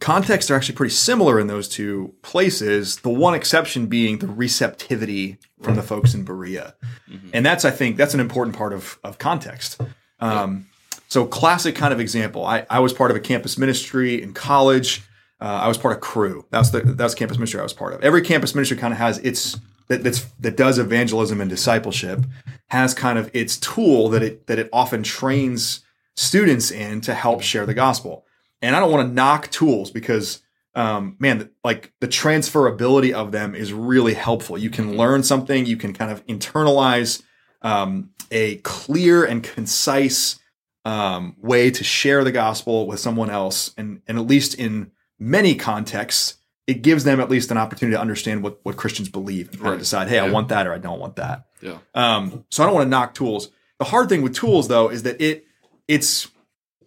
contexts 0.00 0.50
are 0.50 0.54
actually 0.56 0.76
pretty 0.76 0.94
similar 0.94 1.40
in 1.40 1.46
those 1.48 1.68
two 1.68 2.14
places. 2.22 2.96
The 2.98 3.08
one 3.10 3.34
exception 3.34 3.86
being 3.86 4.18
the 4.18 4.26
receptivity 4.28 5.38
from 5.62 5.74
the 5.76 5.82
folks 5.82 6.14
in 6.14 6.24
Berea, 6.24 6.74
Mhm. 7.10 7.30
and 7.32 7.44
that's 7.44 7.64
I 7.64 7.70
think 7.70 7.96
that's 7.96 8.14
an 8.14 8.20
important 8.20 8.56
part 8.56 8.72
of 8.72 8.98
of 9.04 9.18
context. 9.18 9.80
Um, 10.20 10.66
So 11.10 11.24
classic 11.24 11.74
kind 11.74 11.94
of 11.94 12.00
example. 12.00 12.44
I, 12.44 12.66
I 12.68 12.80
was 12.80 12.92
part 12.92 13.10
of 13.10 13.16
a 13.16 13.20
campus 13.20 13.56
ministry 13.56 14.22
in 14.22 14.34
college. 14.34 15.02
Uh, 15.40 15.44
I 15.64 15.68
was 15.68 15.78
part 15.78 15.94
of 15.94 16.00
Cru. 16.02 16.44
That's 16.50 16.68
the 16.70 16.80
that's 16.80 17.14
campus 17.14 17.38
ministry 17.38 17.60
I 17.60 17.62
was 17.62 17.72
part 17.72 17.94
of. 17.94 18.02
Every 18.04 18.20
campus 18.20 18.54
ministry 18.54 18.76
kind 18.76 18.92
of 18.92 18.98
has 18.98 19.16
its 19.18 19.56
that 19.88 20.04
that's 20.04 20.26
that 20.40 20.56
does 20.58 20.78
evangelism 20.78 21.40
and 21.40 21.48
discipleship 21.48 22.24
has 22.68 22.92
kind 22.92 23.18
of 23.18 23.30
its 23.32 23.56
tool 23.56 24.10
that 24.10 24.22
it 24.22 24.46
that 24.48 24.58
it 24.58 24.68
often 24.70 25.02
trains 25.02 25.80
students 26.14 26.70
in 26.70 27.00
to 27.00 27.14
help 27.14 27.40
share 27.42 27.64
the 27.64 27.74
gospel. 27.74 28.26
And 28.62 28.74
I 28.74 28.80
don't 28.80 28.90
want 28.90 29.08
to 29.08 29.14
knock 29.14 29.50
tools 29.50 29.90
because 29.90 30.42
um, 30.74 31.16
man, 31.18 31.50
like 31.64 31.92
the 32.00 32.08
transferability 32.08 33.12
of 33.12 33.32
them 33.32 33.54
is 33.54 33.72
really 33.72 34.14
helpful. 34.14 34.56
You 34.56 34.70
can 34.70 34.96
learn 34.96 35.22
something, 35.22 35.66
you 35.66 35.76
can 35.76 35.92
kind 35.92 36.10
of 36.12 36.24
internalize 36.26 37.22
um, 37.62 38.10
a 38.30 38.56
clear 38.58 39.24
and 39.24 39.42
concise 39.42 40.38
um, 40.84 41.34
way 41.40 41.70
to 41.70 41.82
share 41.84 42.22
the 42.24 42.32
gospel 42.32 42.86
with 42.86 43.00
someone 43.00 43.28
else, 43.30 43.74
and 43.76 44.00
and 44.06 44.18
at 44.18 44.26
least 44.26 44.54
in 44.54 44.92
many 45.18 45.54
contexts, 45.54 46.36
it 46.66 46.82
gives 46.82 47.04
them 47.04 47.20
at 47.20 47.28
least 47.28 47.50
an 47.50 47.58
opportunity 47.58 47.96
to 47.96 48.00
understand 48.00 48.42
what 48.42 48.60
what 48.62 48.76
Christians 48.76 49.08
believe 49.08 49.50
and 49.52 49.60
Right. 49.60 49.78
decide, 49.78 50.08
hey, 50.08 50.18
I 50.18 50.30
want 50.30 50.48
that 50.48 50.66
or 50.66 50.72
I 50.72 50.78
don't 50.78 51.00
want 51.00 51.16
that. 51.16 51.46
Yeah. 51.60 51.78
Um, 51.94 52.44
so 52.50 52.62
I 52.62 52.66
don't 52.66 52.74
want 52.74 52.86
to 52.86 52.90
knock 52.90 53.14
tools. 53.14 53.50
The 53.78 53.84
hard 53.84 54.08
thing 54.08 54.22
with 54.22 54.34
tools 54.34 54.68
though 54.68 54.88
is 54.88 55.02
that 55.02 55.20
it 55.20 55.44
it's 55.88 56.28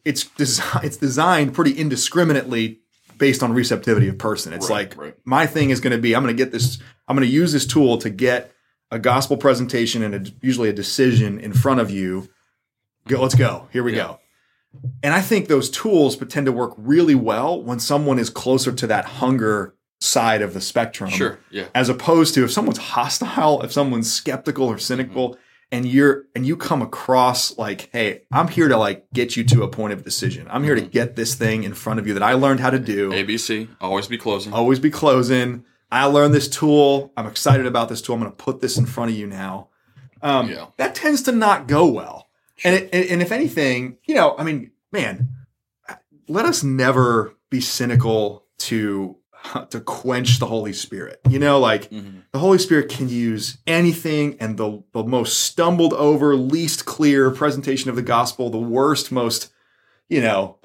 it's 0.05 0.23
desi- 0.25 0.83
it's 0.83 0.97
designed 0.97 1.53
pretty 1.53 1.71
indiscriminately 1.71 2.79
based 3.17 3.43
on 3.43 3.53
receptivity 3.53 4.07
of 4.07 4.17
person. 4.17 4.51
It's 4.53 4.69
Right, 4.69 4.89
like 4.89 4.97
right. 4.97 5.15
my 5.25 5.45
thing 5.47 5.69
is 5.69 5.79
going 5.79 5.91
to 5.95 6.01
be 6.01 6.15
I'm 6.15 6.23
going 6.23 6.35
to 6.35 6.43
get 6.43 6.51
this 6.51 6.79
I'm 7.07 7.15
going 7.15 7.27
to 7.27 7.33
use 7.33 7.51
this 7.51 7.65
tool 7.65 7.97
to 7.99 8.09
get 8.09 8.51
a 8.89 8.99
gospel 8.99 9.37
presentation 9.37 10.01
and 10.03 10.27
a, 10.27 10.31
usually 10.41 10.69
a 10.69 10.73
decision 10.73 11.39
in 11.39 11.53
front 11.53 11.79
of 11.79 11.89
you. 11.91 12.29
Go, 13.07 13.21
let's 13.21 13.35
go. 13.35 13.67
Here 13.71 13.83
we 13.83 13.95
Yeah. 13.95 14.03
go. 14.03 14.19
And 15.03 15.13
I 15.13 15.21
think 15.21 15.47
those 15.47 15.69
tools 15.69 16.15
tend 16.17 16.45
to 16.45 16.51
work 16.51 16.73
really 16.77 17.15
well 17.15 17.61
when 17.61 17.79
someone 17.79 18.17
is 18.19 18.29
closer 18.29 18.71
to 18.71 18.87
that 18.87 19.05
hunger 19.05 19.75
side 19.99 20.41
of 20.41 20.53
the 20.53 20.61
spectrum 20.61 21.09
Sure. 21.09 21.39
Yeah. 21.51 21.65
as 21.75 21.89
opposed 21.89 22.33
to 22.35 22.43
if 22.45 22.51
someone's 22.51 22.77
hostile, 22.79 23.61
if 23.61 23.71
someone's 23.71 24.11
skeptical 24.11 24.65
or 24.67 24.77
cynical, 24.79 25.37
and 25.71 25.85
you're 25.85 26.25
and 26.35 26.45
you 26.45 26.57
come 26.57 26.81
across 26.81 27.57
like, 27.57 27.89
hey, 27.91 28.23
I'm 28.31 28.47
here 28.47 28.67
to 28.67 28.77
like 28.77 29.05
get 29.13 29.37
you 29.37 29.43
to 29.45 29.63
a 29.63 29.67
point 29.67 29.93
of 29.93 30.03
decision. 30.03 30.47
I'm 30.49 30.63
here 30.63 30.75
to 30.75 30.81
get 30.81 31.15
this 31.15 31.35
thing 31.35 31.63
in 31.63 31.73
front 31.73 31.99
of 31.99 32.07
you 32.07 32.13
that 32.13 32.23
I 32.23 32.33
learned 32.33 32.59
how 32.59 32.69
to 32.69 32.79
do. 32.79 33.11
ABC. 33.11 33.67
Always 33.79 34.07
be 34.07 34.17
closing. 34.17 34.53
Always 34.53 34.79
be 34.79 34.91
closing. 34.91 35.63
I 35.91 36.05
learned 36.05 36.33
this 36.33 36.47
tool. 36.47 37.11
I'm 37.17 37.27
excited 37.27 37.65
about 37.65 37.89
this 37.89 38.01
tool. 38.01 38.15
I'm 38.15 38.21
going 38.21 38.31
to 38.31 38.37
put 38.37 38.61
this 38.61 38.77
in 38.77 38.85
front 38.85 39.11
of 39.11 39.17
you 39.17 39.27
now. 39.27 39.69
Um, 40.21 40.49
Yeah. 40.49 40.67
That 40.77 40.95
tends 40.95 41.21
to 41.23 41.31
not 41.31 41.67
go 41.67 41.85
well. 41.85 42.29
And, 42.63 42.75
it, 42.75 42.89
and 42.93 43.05
and 43.05 43.21
if 43.21 43.31
anything, 43.31 43.97
you 44.05 44.13
know, 44.15 44.35
I 44.37 44.43
mean, 44.43 44.71
man, 44.91 45.29
let 46.27 46.45
us 46.45 46.63
never 46.63 47.35
be 47.49 47.59
cynical 47.59 48.45
to 48.59 49.17
to 49.69 49.79
quench 49.79 50.39
the 50.39 50.45
Holy 50.45 50.73
Spirit. 50.73 51.19
You 51.29 51.39
know, 51.39 51.59
like 51.59 51.89
Mhm. 51.89 52.23
the 52.31 52.39
Holy 52.39 52.57
Spirit 52.57 52.89
can 52.89 53.09
use 53.09 53.57
anything 53.67 54.37
and 54.39 54.57
the, 54.57 54.83
the 54.93 55.03
most 55.03 55.39
stumbled 55.39 55.93
over, 55.93 56.35
least 56.35 56.85
clear 56.85 57.31
presentation 57.31 57.89
of 57.89 57.95
the 57.95 58.01
gospel, 58.01 58.49
the 58.49 58.57
worst, 58.57 59.11
most, 59.11 59.51
you 60.09 60.21
know, 60.21 60.57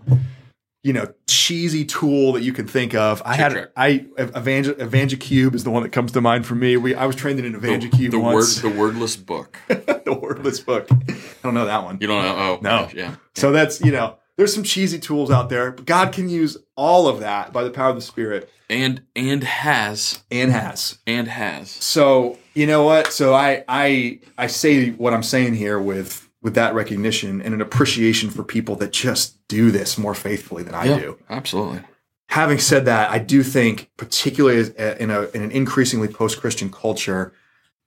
you 0.82 0.92
know, 0.92 1.12
cheesy 1.26 1.84
tool 1.84 2.32
that 2.34 2.42
you 2.42 2.52
can 2.52 2.68
think 2.68 2.94
of. 2.94 3.20
I 3.24 3.34
had. 3.34 3.70
I 3.76 4.06
Evangel 4.20 4.74
EvangeCube 4.74 5.52
is 5.56 5.64
the 5.64 5.70
one 5.70 5.82
that 5.82 5.90
comes 5.90 6.12
to 6.12 6.20
mind 6.20 6.46
for 6.46 6.54
me. 6.54 6.76
We 6.76 6.94
I 6.94 7.06
was 7.06 7.16
trained 7.16 7.40
in 7.40 7.44
an 7.44 7.60
EvangeCube 7.60 8.12
the, 8.12 8.20
once. 8.20 8.62
word, 8.62 8.72
the 8.72 8.78
wordless 8.78 9.16
book. 9.16 9.58
the 9.68 10.16
wordless 10.22 10.60
book. 10.60 10.86
I 10.92 11.16
don't 11.42 11.54
know 11.54 11.66
that 11.66 11.82
one. 11.82 11.98
You 12.00 12.06
don't 12.06 12.22
know? 12.22 12.36
Oh, 12.36 12.58
No. 12.62 12.88
Yeah. 12.94 13.16
So 13.34 13.50
that's, 13.50 13.80
you 13.80 13.90
know, 13.90 14.16
there's 14.36 14.54
some 14.54 14.64
cheesy 14.64 14.98
tools 14.98 15.30
out 15.30 15.48
there, 15.48 15.72
but 15.72 15.86
God 15.86 16.12
can 16.12 16.28
use 16.28 16.56
all 16.76 17.08
of 17.08 17.20
that 17.20 17.52
by 17.52 17.64
the 17.64 17.70
power 17.70 17.88
of 17.90 17.96
the 17.96 18.02
Spirit 18.02 18.50
And 18.68 19.02
and 19.14 19.42
has 19.42 20.22
and 20.30 20.52
has. 20.52 20.98
and 21.06 21.28
has. 21.28 21.70
So 21.70 22.38
you 22.54 22.66
know 22.66 22.84
what? 22.84 23.12
So 23.12 23.34
I 23.34 23.64
I 23.68 24.20
I 24.36 24.46
say 24.46 24.90
what 24.90 25.14
I'm 25.14 25.22
saying 25.22 25.54
here 25.54 25.80
with 25.80 26.28
with 26.42 26.54
that 26.54 26.74
recognition 26.74 27.40
and 27.40 27.54
an 27.54 27.60
appreciation 27.60 28.30
for 28.30 28.44
people 28.44 28.76
that 28.76 28.92
just 28.92 29.46
do 29.48 29.70
this 29.70 29.98
more 29.98 30.14
faithfully 30.14 30.62
than 30.62 30.74
I 30.74 30.84
yeah, 30.84 30.98
do. 30.98 31.18
absolutely. 31.28 31.80
Having 32.28 32.58
said 32.58 32.84
that, 32.84 33.10
I 33.10 33.18
do 33.18 33.42
think, 33.42 33.90
particularly 33.96 34.70
in, 35.00 35.10
a, 35.10 35.22
in 35.30 35.42
an 35.42 35.50
increasingly 35.50 36.08
post 36.08 36.40
Christian 36.40 36.70
culture, 36.70 37.32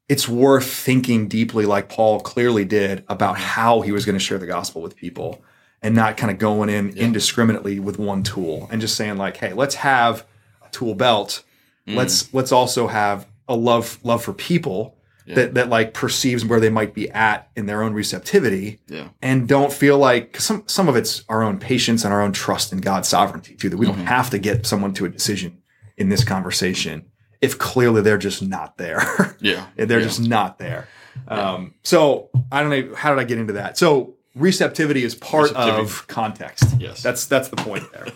it's 0.10 0.28
worth 0.28 0.66
thinking 0.70 1.28
deeply, 1.28 1.66
like 1.66 1.88
Paul 1.88 2.20
clearly 2.20 2.66
did, 2.66 3.04
about 3.08 3.38
how 3.38 3.82
he 3.82 3.92
was 3.92 4.06
going 4.06 4.18
to 4.18 4.24
share 4.24 4.38
the 4.40 4.48
gospel 4.48 4.82
with 4.82 4.96
people 4.96 5.42
and 5.82 5.96
not 5.96 6.18
kind 6.18 6.32
of 6.32 6.38
going 6.38 6.70
in 6.70 6.90
indiscriminately 6.98 7.80
with 7.80 7.98
one 8.00 8.24
tool 8.24 8.68
and 8.72 8.82
just 8.82 8.96
saying, 8.96 9.18
like, 9.18 9.38
hey, 9.38 9.54
let's 9.54 9.76
have 9.76 10.26
a 10.66 10.70
tool 10.72 10.96
belt. 10.96 11.44
Let's 11.88 12.32
let's 12.36 12.52
also 12.52 12.86
have 12.88 13.26
a 13.48 13.56
love 13.56 13.98
love 14.04 14.24
for 14.24 14.32
people 14.34 14.96
that 15.26 15.56
that 15.56 15.70
like 15.70 15.94
perceives 15.96 16.46
where 16.46 16.60
they 16.60 16.70
might 16.70 16.94
be 16.94 17.10
at 17.12 17.50
in 17.56 17.66
their 17.66 17.82
own 17.84 17.94
receptivity 17.94 18.80
Yeah. 18.88 19.10
and 19.24 19.48
don't 19.48 19.72
feel 19.74 19.98
like 19.98 20.34
'cause 20.34 20.44
some 20.44 20.64
some 20.68 20.88
of 20.90 20.96
it's 20.96 21.24
our 21.30 21.42
own 21.44 21.58
patience 21.60 22.04
and 22.04 22.14
our 22.14 22.22
own 22.22 22.32
trust 22.32 22.72
in 22.74 22.80
God's 22.80 23.08
sovereignty 23.08 23.56
too 23.56 23.70
that 23.70 23.78
we 23.78 23.86
don't 23.88 24.06
have 24.06 24.30
to 24.32 24.38
get 24.40 24.66
someone 24.68 24.94
to 24.96 25.06
a 25.06 25.10
decision 25.10 25.60
in 25.98 26.10
this 26.10 26.24
conversation 26.24 27.06
if 27.42 27.58
clearly 27.58 28.02
they're 28.02 28.18
just 28.20 28.42
not 28.44 28.78
there 28.78 29.02
Yeah. 29.40 29.66
they're 29.76 30.00
yeah. 30.00 30.06
just 30.06 30.22
not 30.28 30.58
there 30.60 30.88
um, 31.28 31.74
so 31.84 32.30
I 32.52 32.62
don't 32.62 32.70
know 32.70 32.96
how 32.96 33.10
did 33.14 33.20
I 33.20 33.24
get 33.24 33.38
into 33.40 33.54
that 33.54 33.78
so 33.80 34.16
receptivity 34.36 35.04
is 35.04 35.16
part 35.16 35.50
Receptivity. 35.50 35.82
of 35.82 36.08
context 36.08 36.66
Yes. 36.80 37.02
that's 37.04 37.26
that's 37.26 37.48
the 37.50 37.56
point 37.58 37.92
there 37.92 38.08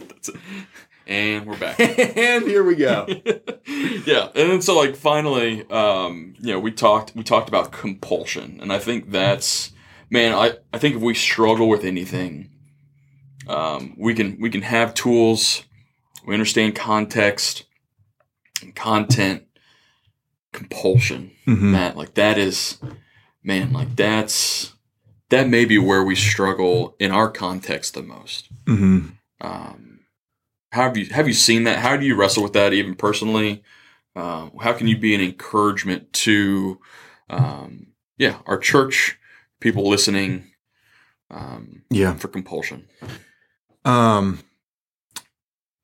and 1.07 1.45
we're 1.45 1.57
back. 1.57 1.79
and 1.79 2.43
here 2.45 2.63
we 2.63 2.75
go 2.75 3.05
yeah, 4.05 4.29
and 4.35 4.49
then 4.51 4.61
so 4.61 4.75
like 4.77 4.95
finally, 4.95 5.67
um, 5.69 6.35
you 6.39 6.53
know, 6.53 6.59
we 6.59 6.71
talked 6.71 7.13
we 7.15 7.23
talked 7.23 7.47
about 7.49 7.71
compulsion, 7.71 8.59
and 8.61 8.71
I 8.71 8.79
think 8.79 9.11
that's 9.11 9.71
man, 10.09 10.33
I 10.33 10.53
I 10.73 10.77
think 10.77 10.95
if 10.95 11.01
we 11.01 11.13
struggle 11.13 11.67
with 11.69 11.83
anything, 11.83 12.49
um, 13.47 13.95
we 13.97 14.13
can 14.13 14.37
we 14.39 14.49
can 14.49 14.61
have 14.61 14.93
tools, 14.93 15.63
we 16.25 16.33
understand 16.33 16.75
context, 16.75 17.65
and 18.61 18.75
content, 18.75 19.43
compulsion, 20.51 21.31
Mhm. 21.47 21.61
Matt, 21.71 21.97
like 21.97 22.13
that 22.15 22.37
is, 22.37 22.77
man, 23.43 23.73
like 23.73 23.95
that's 23.95 24.72
that 25.33 25.49
may 25.49 25.65
be 25.65 25.77
where 25.77 26.03
we 26.03 26.15
struggle 26.15 26.95
in 26.99 27.11
our 27.11 27.29
context 27.29 27.95
the 27.95 28.03
most. 28.03 28.49
hmm 28.67 29.07
Um, 29.41 29.99
have 30.71 30.95
you 30.95 31.05
have 31.07 31.27
you 31.27 31.33
seen 31.33 31.63
that? 31.65 31.79
How 31.79 31.97
do 31.97 32.05
you 32.05 32.15
wrestle 32.15 32.43
with 32.43 32.53
that 32.53 32.73
even 32.73 32.95
personally? 32.95 33.63
Um, 34.15 34.51
how 34.61 34.73
can 34.73 34.87
you 34.87 34.97
be 34.97 35.15
an 35.15 35.21
encouragement 35.21 36.13
to, 36.13 36.79
um, 37.29 37.87
yeah, 38.17 38.39
our 38.45 38.57
church 38.57 39.19
people 39.59 39.89
listening 39.89 40.51
um, 41.31 41.83
yeah 41.89 42.13
for 42.13 42.27
compulsion? 42.27 42.87
Um, 43.85 44.39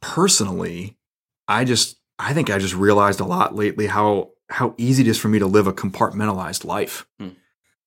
personally, 0.01 0.97
I 1.47 1.65
just 1.65 1.97
I 2.19 2.33
think 2.33 2.49
I 2.49 2.59
just 2.59 2.75
realized 2.75 3.19
a 3.19 3.25
lot 3.25 3.55
lately 3.55 3.87
how 3.87 4.31
how 4.49 4.73
easy 4.77 5.03
it 5.03 5.07
is 5.07 5.19
for 5.19 5.27
me 5.27 5.39
to 5.39 5.47
live 5.47 5.67
a 5.67 5.73
compartmentalized 5.73 6.65
life. 6.65 7.07
Hmm. 7.19 7.29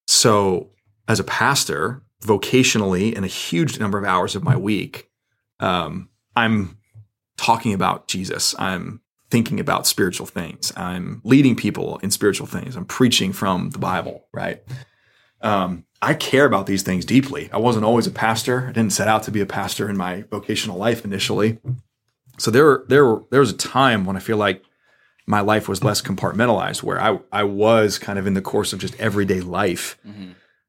So, 0.07 0.71
as 1.09 1.21
a 1.21 1.25
pastor, 1.25 2.03
vocationally, 2.23 3.13
in 3.13 3.25
a 3.25 3.29
huge 3.29 3.79
number 3.79 3.99
of 3.99 4.05
hours 4.05 4.35
of 4.37 4.43
my 4.43 4.57
week, 4.57 5.11
um, 5.61 6.09
I'm 6.37 6.79
talking 7.37 7.75
about 7.75 8.09
Jesus. 8.09 8.55
I'm 8.59 9.01
thinking 9.31 9.59
about 9.59 9.87
spiritual 9.87 10.27
things. 10.27 10.73
I'm 10.77 11.21
leading 11.25 11.57
people 11.57 11.99
in 11.99 12.11
spiritual 12.11 12.47
things. 12.47 12.77
I'm 12.77 12.85
preaching 12.85 13.33
from 13.33 13.71
the 13.71 13.79
Bible, 13.79 14.27
right? 14.33 14.63
Um, 15.41 15.85
I 16.01 16.15
care 16.15 16.45
about 16.45 16.67
these 16.67 16.83
things 16.83 17.05
deeply. 17.05 17.49
I 17.53 17.59
wasn't 17.59 17.85
always 17.85 18.07
a 18.07 18.11
pastor. 18.11 18.67
I 18.69 18.73
didn't 18.73 18.93
set 18.93 19.09
out 19.09 19.23
to 19.25 19.31
be 19.31 19.41
a 19.41 19.47
pastor 19.47 19.89
in 19.89 19.97
my 19.97 20.23
vocational 20.31 20.77
life 20.77 21.05
initially. 21.05 21.59
So 22.39 22.51
there, 22.51 22.85
there, 22.89 23.21
there 23.31 23.41
was 23.41 23.51
a 23.51 23.57
time 23.57 24.05
when 24.05 24.17
I 24.17 24.21
feel 24.21 24.37
like 24.37 24.63
my 25.27 25.41
life 25.41 25.69
was 25.69 25.85
less 25.85 26.03
compartmentalized, 26.03 26.83
where 26.83 27.01
I, 27.01 27.21
I 27.31 27.45
was 27.45 27.99
kind 27.99 28.19
of 28.19 28.27
in 28.27 28.35
the 28.35 28.43
course 28.43 28.73
of 28.73 28.81
just 28.81 28.99
everyday 29.01 29.41
life, 29.41 29.97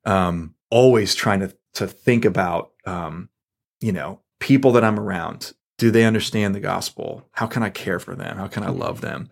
um, 0.05 0.55
always 0.69 1.15
trying 1.15 1.39
to 1.41 1.55
to 1.75 1.87
think 1.87 2.23
about, 2.25 2.71
um, 2.85 3.29
you 3.81 3.91
know, 3.91 4.19
people 4.39 4.71
that 4.73 4.83
I'm 4.83 4.99
around. 4.99 5.53
Do 5.79 5.89
they 5.91 6.05
understand 6.05 6.53
the 6.53 6.59
gospel? 6.59 7.27
How 7.31 7.47
can 7.47 7.63
I 7.63 7.69
care 7.69 7.99
for 7.99 8.15
them? 8.15 8.37
How 8.37 8.47
can 8.47 8.63
I 8.63 8.69
love 8.69 9.01
them? 9.01 9.29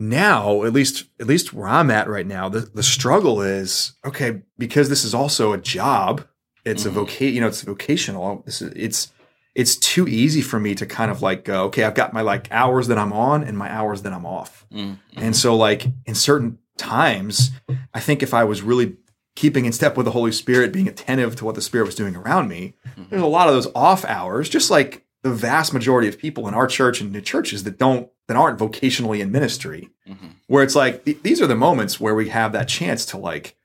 Now, 0.00 0.64
at 0.64 0.72
least 0.72 1.04
at 1.20 1.26
least 1.28 1.52
where 1.52 1.68
I'm 1.68 1.90
at 1.90 2.08
right 2.08 2.26
now, 2.26 2.48
the, 2.48 2.60
the 2.60 2.82
struggle 2.82 3.40
is 3.40 3.92
okay 4.04 4.42
because 4.58 4.88
this 4.88 5.04
is 5.04 5.14
also 5.14 5.52
a 5.52 5.58
job. 5.58 6.26
It's 6.64 6.84
a 6.84 6.90
Mhm. 6.90 7.06
voca- 7.06 7.32
you 7.32 7.40
know, 7.40 7.46
it's 7.46 7.62
vocational. 7.62 8.42
This 8.44 8.60
is 8.62 8.72
it's 8.74 9.12
it's 9.54 9.76
too 9.76 10.08
easy 10.08 10.40
for 10.40 10.58
me 10.58 10.74
to 10.74 10.86
kind 10.86 11.10
of 11.10 11.22
like 11.22 11.44
go, 11.44 11.64
okay, 11.64 11.84
I've 11.84 11.94
got 11.94 12.12
my 12.12 12.22
like 12.22 12.48
hours 12.50 12.88
that 12.88 12.98
I'm 12.98 13.12
on 13.12 13.44
and 13.44 13.56
my 13.56 13.70
hours 13.70 14.02
that 14.02 14.12
I'm 14.12 14.26
off. 14.26 14.66
Mm, 14.72 14.96
And 15.16 15.36
so, 15.36 15.54
like, 15.54 15.86
in 16.06 16.14
certain 16.14 16.58
times, 16.78 17.50
I 17.94 18.00
think 18.00 18.22
if 18.22 18.32
I 18.34 18.44
was 18.44 18.62
really 18.62 18.96
keeping 19.34 19.64
in 19.64 19.72
step 19.72 19.96
with 19.96 20.04
the 20.06 20.12
Holy 20.12 20.32
Spirit, 20.32 20.72
being 20.72 20.88
attentive 20.88 21.36
to 21.36 21.44
what 21.44 21.54
the 21.54 21.62
Spirit 21.62 21.86
was 21.86 21.94
doing 21.94 22.14
around 22.16 22.48
me, 22.48 22.74
there's 23.10 23.22
a 23.22 23.26
lot 23.26 23.48
of 23.48 23.54
those 23.54 23.68
off 23.74 24.04
hours, 24.04 24.48
just 24.48 24.70
like 24.70 25.04
the 25.22 25.30
vast 25.30 25.72
majority 25.72 26.08
of 26.08 26.18
people 26.18 26.48
in 26.48 26.54
our 26.54 26.66
church 26.66 27.00
and 27.00 27.14
the 27.14 27.22
churches 27.22 27.64
that 27.64 27.78
don't, 27.78 28.08
that 28.28 28.36
aren't 28.36 28.58
vocationally 28.58 29.20
in 29.20 29.30
ministry, 29.32 29.88
Mhm. 30.08 30.32
where 30.48 30.62
it's 30.62 30.74
like, 30.74 31.04
th- 31.04 31.18
these 31.22 31.40
are 31.40 31.46
the 31.46 31.54
moments 31.54 31.98
where 32.00 32.14
we 32.14 32.28
have 32.28 32.52
that 32.52 32.68
chance 32.68 33.04
to, 33.06 33.16
like, 33.16 33.56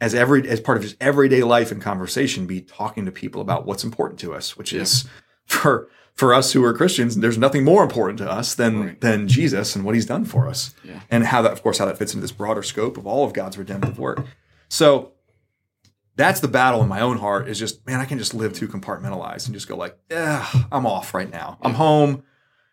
as 0.00 0.14
every 0.14 0.48
as 0.48 0.60
part 0.60 0.76
of 0.76 0.84
just 0.84 0.96
everyday 1.00 1.42
life 1.42 1.72
and 1.72 1.80
conversation, 1.82 2.46
be 2.46 2.60
talking 2.60 3.04
to 3.04 3.10
people 3.12 3.40
about 3.40 3.66
what's 3.66 3.82
important 3.84 4.20
to 4.20 4.32
us, 4.34 4.56
which 4.56 4.72
is 4.72 5.04
for 5.46 5.88
for 6.14 6.34
us 6.34 6.52
who 6.52 6.64
are 6.64 6.72
Christians, 6.74 7.14
there's 7.16 7.38
nothing 7.38 7.64
more 7.64 7.82
important 7.84 8.18
to 8.18 8.28
us 8.30 8.54
than 8.54 8.80
Right. 8.80 9.00
than 9.00 9.28
Jesus 9.28 9.74
and 9.76 9.84
what 9.84 9.94
He's 9.94 10.06
done 10.06 10.24
for 10.24 10.48
us, 10.48 10.74
Yeah. 10.84 11.00
and 11.10 11.24
how 11.24 11.42
that, 11.42 11.52
of 11.52 11.62
course, 11.62 11.78
how 11.78 11.84
that 11.86 11.96
fits 11.98 12.12
into 12.12 12.22
this 12.22 12.32
broader 12.32 12.62
scope 12.64 12.96
of 12.98 13.06
all 13.06 13.24
of 13.24 13.32
God's 13.32 13.56
redemptive 13.56 13.98
work. 14.00 14.24
So 14.68 15.12
that's 16.16 16.40
the 16.40 16.48
battle 16.48 16.82
in 16.82 16.88
my 16.88 17.00
own 17.00 17.18
heart. 17.18 17.48
Is 17.48 17.58
just 17.58 17.86
man, 17.86 18.00
I 18.00 18.04
can 18.04 18.18
just 18.18 18.34
live 18.34 18.52
too 18.52 18.68
compartmentalized 18.68 19.46
and 19.46 19.54
just 19.54 19.68
go 19.68 19.76
like, 19.76 19.98
yeah, 20.10 20.46
I'm 20.70 20.86
off 20.86 21.14
right 21.14 21.30
now. 21.30 21.58
I'm 21.62 21.74
home, 21.74 22.22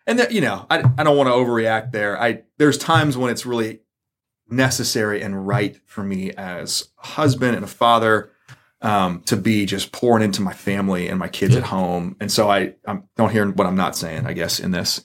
and 0.08 0.20
that 0.20 0.32
you 0.32 0.42
know, 0.42 0.66
I 0.70 0.84
I 0.98 1.04
don't 1.04 1.18
want 1.18 1.28
to 1.28 1.34
overreact 1.34 1.92
there. 1.92 2.22
I 2.22 2.44
there's 2.58 2.78
times 2.78 3.18
when 3.18 3.32
it's 3.32 3.46
really 3.46 3.82
necessary 4.50 5.22
and 5.22 5.48
right 5.48 5.78
for 5.86 6.04
me 6.04 6.32
as 6.32 6.90
a 7.04 7.08
husband 7.08 7.56
and 7.56 7.66
a 7.66 7.68
father 7.68 8.32
um, 8.82 9.22
to 9.22 9.36
be 9.36 9.66
just 9.66 9.92
pouring 9.92 10.24
into 10.24 10.42
my 10.42 10.54
family 10.54 11.08
and 11.08 11.18
my 11.18 11.28
kids 11.28 11.56
at 11.56 11.64
home. 11.64 12.16
And 12.20 12.32
so 12.32 12.50
I, 12.50 12.76
I 12.88 13.00
don't 13.16 13.32
hear 13.32 13.50
what 13.50 13.66
I'm 13.66 13.76
not 13.76 13.96
saying, 13.96 14.28
I 14.28 14.34
guess, 14.34 14.60
in 14.60 14.72
this. 14.72 15.04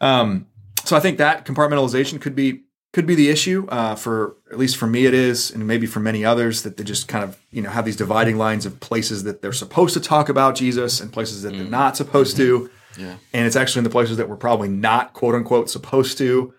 Um, 0.00 0.46
so 0.84 0.96
I 0.96 1.00
think 1.00 1.18
that 1.18 1.44
compartmentalization 1.44 2.20
could 2.20 2.34
be 2.34 2.62
could 2.92 3.06
be 3.06 3.14
the 3.14 3.28
issue 3.28 3.66
uh, 3.68 3.94
for 3.94 4.36
at 4.50 4.58
least 4.58 4.76
for 4.76 4.86
me 4.86 5.06
it 5.06 5.14
is, 5.14 5.50
and 5.50 5.66
maybe 5.66 5.86
for 5.86 6.00
many 6.00 6.24
others 6.24 6.62
that 6.62 6.76
they 6.76 6.84
just 6.84 7.06
kind 7.08 7.22
of 7.22 7.38
you 7.50 7.62
know 7.62 7.70
have 7.70 7.84
these 7.84 7.96
dividing 7.96 8.36
lines 8.36 8.66
of 8.66 8.80
places 8.80 9.24
that 9.24 9.42
they're 9.42 9.52
supposed 9.52 9.94
to 9.94 10.00
talk 10.00 10.28
about 10.28 10.54
Jesus 10.56 11.00
and 11.00 11.12
places 11.12 11.42
that 11.42 11.52
they're 11.52 11.64
not 11.70 11.96
supposed 11.96 12.36
to. 12.36 12.70
Yeah. 12.98 13.16
And 13.32 13.46
it's 13.46 13.54
actually 13.56 13.80
in 13.80 13.84
the 13.84 13.90
places 13.90 14.16
that 14.16 14.28
we're 14.28 14.36
probably 14.36 14.68
not 14.68 15.12
quote 15.12 15.34
unquote 15.34 15.70
supposed 15.70 16.18
to 16.18 16.52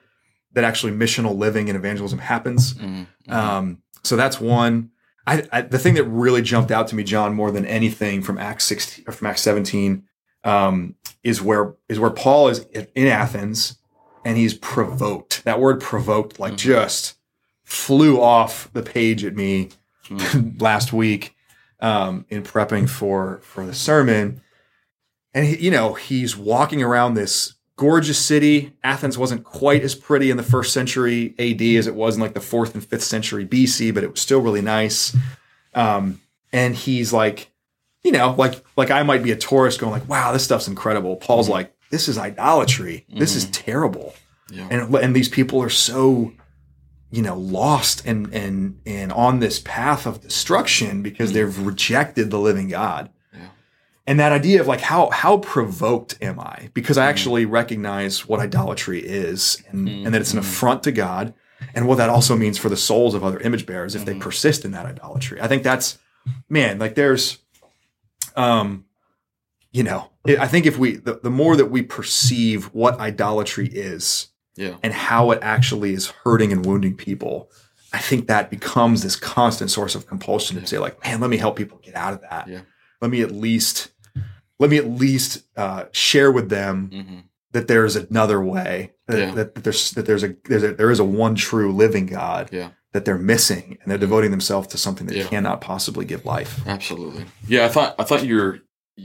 that 0.54 0.63
actually 0.63 0.94
missional 0.94 1.38
living 1.38 1.70
and 1.70 1.78
evangelism 1.78 2.20
happens. 2.20 2.74
Mm, 2.74 3.08
Um, 3.30 3.82
so 4.04 4.15
that's 4.15 4.39
one. 4.39 4.91
I, 5.28 5.48
I, 5.52 5.62
the 5.62 5.78
thing 5.80 5.94
that 5.96 6.06
really 6.06 6.41
jumped 6.41 6.72
out 6.72 6.88
to 6.88 6.96
me, 6.96 7.04
John, 7.04 7.36
more 7.36 7.52
than 7.52 7.65
anything 7.65 8.22
from 8.24 8.38
Acts 8.38 8.65
16 8.65 9.06
or 9.08 9.12
from 9.13 9.28
Acts 9.28 9.41
17, 9.41 10.04
um, 10.44 10.96
is 11.24 11.41
where 11.41 11.76
is 11.88 12.00
where 12.00 12.10
Paul 12.10 12.48
is 12.48 12.65
in 12.74 13.08
Athens 13.08 13.78
and 14.24 14.38
he's 14.38 14.54
provoked. 14.54 15.44
That 15.44 15.60
word 15.60 15.82
provoked, 15.82 16.40
like 16.40 16.58
just 16.58 17.18
flew 17.64 18.22
off 18.22 18.72
the 18.74 18.84
page 18.84 19.24
at 19.24 19.36
me 19.36 19.70
last 20.60 20.94
week 20.94 21.36
um, 21.80 22.26
in 22.30 22.44
prepping 22.44 22.90
for 22.90 23.40
for 23.44 23.66
the 23.66 23.74
sermon. 23.74 24.42
And 25.34 25.46
he, 25.46 25.58
you 25.58 25.72
know, 25.72 25.94
he's 25.94 26.36
walking 26.36 26.84
around 26.84 27.14
this 27.14 27.56
gorgeous 27.78 28.20
city. 28.20 28.74
Athens 28.84 29.18
wasn't 29.18 29.44
quite 29.44 29.82
as 29.82 29.96
pretty 29.96 30.30
in 30.30 30.38
the 30.38 30.44
first 30.44 30.74
century 30.74 31.34
AD 31.40 31.62
as 31.62 31.88
it 31.88 31.96
was 31.96 32.16
in 32.16 32.22
like 32.22 32.34
the 32.34 32.42
fourth 32.42 32.76
and 32.76 32.86
fifth 32.86 33.04
century 33.04 33.46
BC, 33.46 33.94
but 33.94 34.04
it 34.04 34.12
was 34.12 34.22
still 34.22 34.42
really 34.42 34.62
nice. 34.62 35.16
Um, 35.74 36.22
and 36.54 36.76
he's 36.76 37.14
like, 37.14 37.50
you 38.04 38.12
know, 38.12 38.36
like 38.38 38.64
like 38.76 38.92
I 38.92 39.04
might 39.04 39.24
be 39.24 39.32
a 39.32 39.38
tourist 39.38 39.80
going 39.80 39.94
like, 39.94 40.08
wow, 40.10 40.32
this 40.32 40.44
stuff's 40.44 40.68
incredible. 40.68 41.16
Paul's 41.16 41.50
like, 41.50 41.74
this 41.91 42.08
is 42.08 42.17
idolatry. 42.17 43.06
This 43.10 43.36
is 43.36 43.43
mm-hmm. 43.43 43.51
terrible. 43.51 44.15
Yeah. 44.49 44.67
And 44.71 44.95
and 44.95 45.15
these 45.15 45.30
people 45.30 45.62
are 45.62 45.69
so 45.69 46.34
you 47.12 47.21
know 47.21 47.38
lost 47.38 48.06
and 48.06 48.34
and 48.34 48.80
and 48.86 49.12
on 49.12 49.39
this 49.39 49.60
path 49.60 50.06
of 50.06 50.21
destruction 50.21 51.04
because 51.04 51.32
mm. 51.32 51.34
they've 51.34 51.60
rejected 51.60 52.32
the 52.32 52.39
living 52.39 52.69
God. 52.69 53.12
Yeah. 53.34 53.49
And 54.08 54.19
that 54.19 54.32
idea 54.32 54.62
of 54.62 54.67
like 54.67 54.82
how 54.82 55.10
how 55.10 55.38
provoked 55.38 56.17
am 56.21 56.39
I? 56.39 56.69
Because 56.73 56.97
I 56.97 57.06
mm. 57.06 57.10
actually 57.10 57.45
recognize 57.45 58.27
what 58.27 58.39
idolatry 58.39 59.01
is 59.01 59.62
and, 59.69 59.88
mm. 59.88 60.06
and 60.06 60.13
that 60.13 60.21
it's 60.21 60.34
an 60.34 60.39
affront 60.39 60.84
to 60.84 60.91
God 60.91 61.34
and 61.75 61.88
what 61.88 61.97
that 61.97 62.10
also 62.10 62.36
means 62.36 62.58
for 62.58 62.69
the 62.69 62.77
souls 62.77 63.13
of 63.13 63.23
other 63.23 63.39
image 63.39 63.65
bearers 63.65 63.95
if 63.95 64.06
they 64.06 64.15
persist 64.15 64.65
in 64.65 64.71
that 64.71 64.86
idolatry. 64.86 65.39
I 65.39 65.47
think 65.47 65.63
that's 65.63 65.99
man, 66.49 66.80
like 66.80 66.95
there's, 66.95 67.38
um, 68.36 68.86
you 69.72 69.84
know, 69.84 70.10
I 70.28 70.48
think 70.48 70.66
if 70.66 70.78
we 70.78 70.98
the, 70.98 71.20
the 71.24 71.30
more 71.30 71.56
that 71.56 71.68
we 71.68 71.82
perceive 71.82 72.66
what 72.74 73.00
idolatry 73.00 73.68
is 73.68 74.28
Yeah. 74.56 74.76
and 74.84 74.94
how 74.94 75.32
it 75.32 75.40
actually 75.42 75.94
is 75.94 76.08
hurting 76.24 76.52
and 76.52 76.66
wounding 76.66 76.96
people, 76.96 77.50
I 77.94 78.00
think 78.00 78.28
that 78.28 78.50
becomes 78.50 79.02
this 79.04 79.16
constant 79.16 79.72
source 79.72 79.96
of 79.96 80.08
compulsion 80.08 80.60
to 80.60 80.68
say, 80.68 80.78
like, 80.78 81.02
man, 81.04 81.20
let 81.22 81.30
me 81.30 81.38
help 81.38 81.56
people 81.56 81.80
get 81.82 81.96
out 81.96 82.14
of 82.14 82.22
that. 82.30 82.48
Yeah. 82.48 82.62
Let 83.02 83.12
me 83.12 83.22
at 83.22 83.32
least, 83.32 83.92
let 84.60 84.70
me 84.70 84.78
at 84.78 84.88
least 84.90 85.44
uh, 85.58 85.86
share 85.92 86.32
with 86.32 86.50
them 86.50 86.90
hmm 86.92 87.20
that 87.54 87.68
there's 87.68 87.98
another 87.98 88.42
way. 88.42 88.94
That, 89.08 89.20
Yeah. 89.20 89.32
that, 89.36 89.56
that 89.56 89.64
there's 89.66 89.92
that 89.92 90.06
there's 90.06 90.24
a 90.24 90.36
there's 90.46 90.64
a 90.64 90.74
there 90.74 90.90
is 90.90 91.00
a 91.00 91.04
one 91.04 91.36
true 91.36 91.74
living 91.74 92.06
God 92.06 92.48
Yeah. 92.54 92.70
that 92.94 93.04
they're 93.04 93.18
missing, 93.18 93.78
and 93.82 93.92
they're 93.92 93.98
devoting 93.98 94.32
themselves 94.32 94.68
to 94.70 94.78
something 94.78 95.06
that 95.08 95.18
Yeah. 95.18 95.28
cannot 95.28 95.60
possibly 95.60 96.06
give 96.06 96.24
life. 96.26 96.62
Absolutely. 96.66 97.26
Yeah, 97.46 97.66
I 97.66 97.68
thought 97.68 97.96
I 98.00 98.06
thought 98.06 98.24
you're 98.26 98.60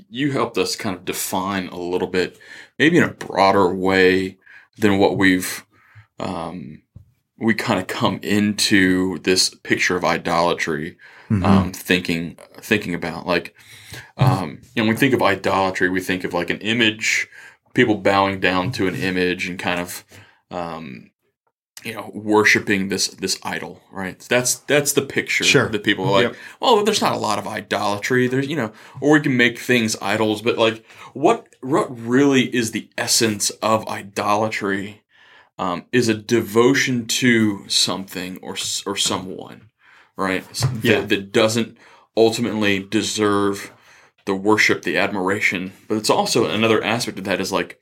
you 0.08 0.32
helped 0.32 0.58
us 0.58 0.76
kind 0.76 0.96
of 0.96 1.04
define 1.04 1.68
a 1.68 1.78
little 1.78 2.08
bit, 2.08 2.38
maybe 2.78 2.98
in 2.98 3.04
a 3.04 3.12
broader 3.12 3.74
way 3.74 4.38
than 4.78 4.98
what 4.98 5.16
we've 5.16 5.64
um, 6.18 6.82
we 7.38 7.52
kind 7.54 7.78
of 7.78 7.86
come 7.86 8.18
into 8.22 9.18
this 9.20 9.50
picture 9.62 9.96
of 9.96 10.04
idolatry 10.04 10.96
Mhm. 11.28 11.44
um, 11.44 11.72
thinking 11.72 12.38
thinking 12.60 12.94
about 12.94 13.26
like 13.26 13.54
um, 14.16 14.60
you 14.74 14.82
know 14.82 14.86
when 14.86 14.94
we 14.94 14.96
think 15.00 15.12
of 15.12 15.22
idolatry 15.22 15.88
we 15.88 16.00
think 16.00 16.22
of 16.24 16.32
like 16.32 16.50
an 16.50 16.58
image 16.60 17.26
people 17.74 17.96
bowing 17.96 18.38
down 18.40 18.70
to 18.72 18.86
an 18.86 18.94
image 18.94 19.48
and 19.48 19.58
kind 19.58 19.80
of 19.80 20.04
um, 20.50 21.10
you 21.84 21.92
know 21.92 22.10
worshiping 22.14 22.88
this 22.88 23.08
this 23.08 23.38
idol 23.42 23.82
right 23.92 24.18
that's 24.30 24.56
that's 24.60 24.92
the 24.94 25.02
picture 25.02 25.44
Sure. 25.44 25.68
that 25.68 25.84
people 25.84 26.06
are 26.06 26.10
like 26.12 26.22
Yep. 26.28 26.36
well 26.60 26.82
there's 26.84 27.02
not 27.02 27.12
a 27.12 27.18
lot 27.18 27.38
of 27.38 27.46
idolatry 27.46 28.26
there's 28.28 28.48
you 28.48 28.56
know 28.56 28.72
or 29.00 29.12
we 29.12 29.20
can 29.20 29.36
make 29.36 29.58
things 29.58 29.94
idols 30.00 30.40
but 30.42 30.56
like 30.58 30.84
what 31.12 31.46
what 31.60 31.86
really 31.96 32.54
is 32.54 32.70
the 32.70 32.88
essence 32.96 33.50
of 33.62 33.86
idolatry 33.88 35.02
um, 35.58 35.84
is 35.92 36.08
a 36.08 36.14
devotion 36.14 37.06
to 37.06 37.68
something 37.68 38.38
or 38.42 38.56
or 38.86 38.96
someone 38.96 39.68
right 40.16 40.44
that, 40.54 40.78
Yeah. 40.82 41.00
that 41.02 41.30
doesn't 41.32 41.76
ultimately 42.16 42.80
deserve 42.80 43.70
the 44.24 44.34
worship 44.34 44.82
the 44.82 44.96
admiration 44.96 45.72
but 45.88 45.98
it's 45.98 46.10
also 46.10 46.46
another 46.46 46.82
aspect 46.82 47.18
of 47.18 47.24
that 47.24 47.40
is 47.40 47.52
like 47.52 47.78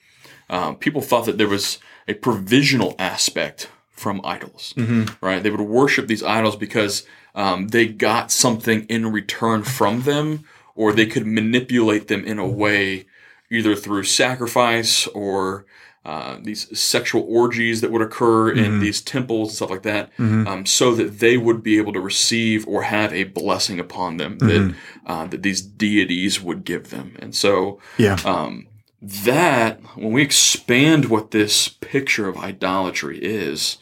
um, 0.50 0.76
people 0.76 1.00
thought 1.00 1.24
that 1.26 1.38
there 1.38 1.48
was 1.48 1.78
a 2.06 2.14
provisional 2.14 2.94
aspect 2.98 3.68
from 3.94 4.20
idols 4.24 4.74
Mhm. 4.76 5.16
right? 5.20 5.42
They 5.42 5.50
would 5.50 5.60
worship 5.60 6.06
these 6.08 6.22
idols 6.22 6.56
because 6.56 7.04
um, 7.36 7.68
they 7.68 7.86
got 7.88 8.30
something 8.30 8.84
in 8.88 9.10
return 9.10 9.64
from 9.64 10.02
them, 10.02 10.44
or 10.76 10.92
they 10.92 11.06
could 11.06 11.26
manipulate 11.26 12.06
them 12.06 12.24
in 12.24 12.38
a 12.38 12.46
way, 12.46 13.06
either 13.50 13.74
through 13.74 14.04
sacrifice 14.04 15.06
or 15.08 15.64
uh, 16.04 16.36
these 16.42 16.66
sexual 16.78 17.24
orgies 17.26 17.80
that 17.80 17.90
would 17.90 18.02
occur 18.02 18.50
in 18.50 18.72
Mhm. 18.72 18.80
these 18.80 19.00
temples 19.00 19.48
and 19.48 19.56
stuff 19.56 19.70
like 19.70 19.82
that, 19.84 20.10
Mhm. 20.18 20.46
um, 20.46 20.66
so 20.66 20.94
that 20.94 21.18
they 21.18 21.38
would 21.38 21.62
be 21.62 21.78
able 21.78 21.94
to 21.94 22.00
receive 22.00 22.68
or 22.68 22.82
have 22.82 23.10
a 23.14 23.24
blessing 23.24 23.80
upon 23.80 24.18
them 24.18 24.36
that 24.38 24.60
Mhm. 24.60 24.74
uh, 25.06 25.26
that 25.28 25.42
these 25.42 25.62
deities 25.62 26.42
would 26.42 26.64
give 26.66 26.90
them, 26.90 27.12
and 27.20 27.34
so 27.34 27.78
Yeah. 27.96 28.18
um, 28.24 28.66
that 29.06 29.80
when 29.96 30.12
we 30.12 30.22
expand 30.22 31.06
what 31.06 31.30
this 31.30 31.68
picture 31.68 32.28
of 32.28 32.38
idolatry 32.38 33.18
is, 33.22 33.76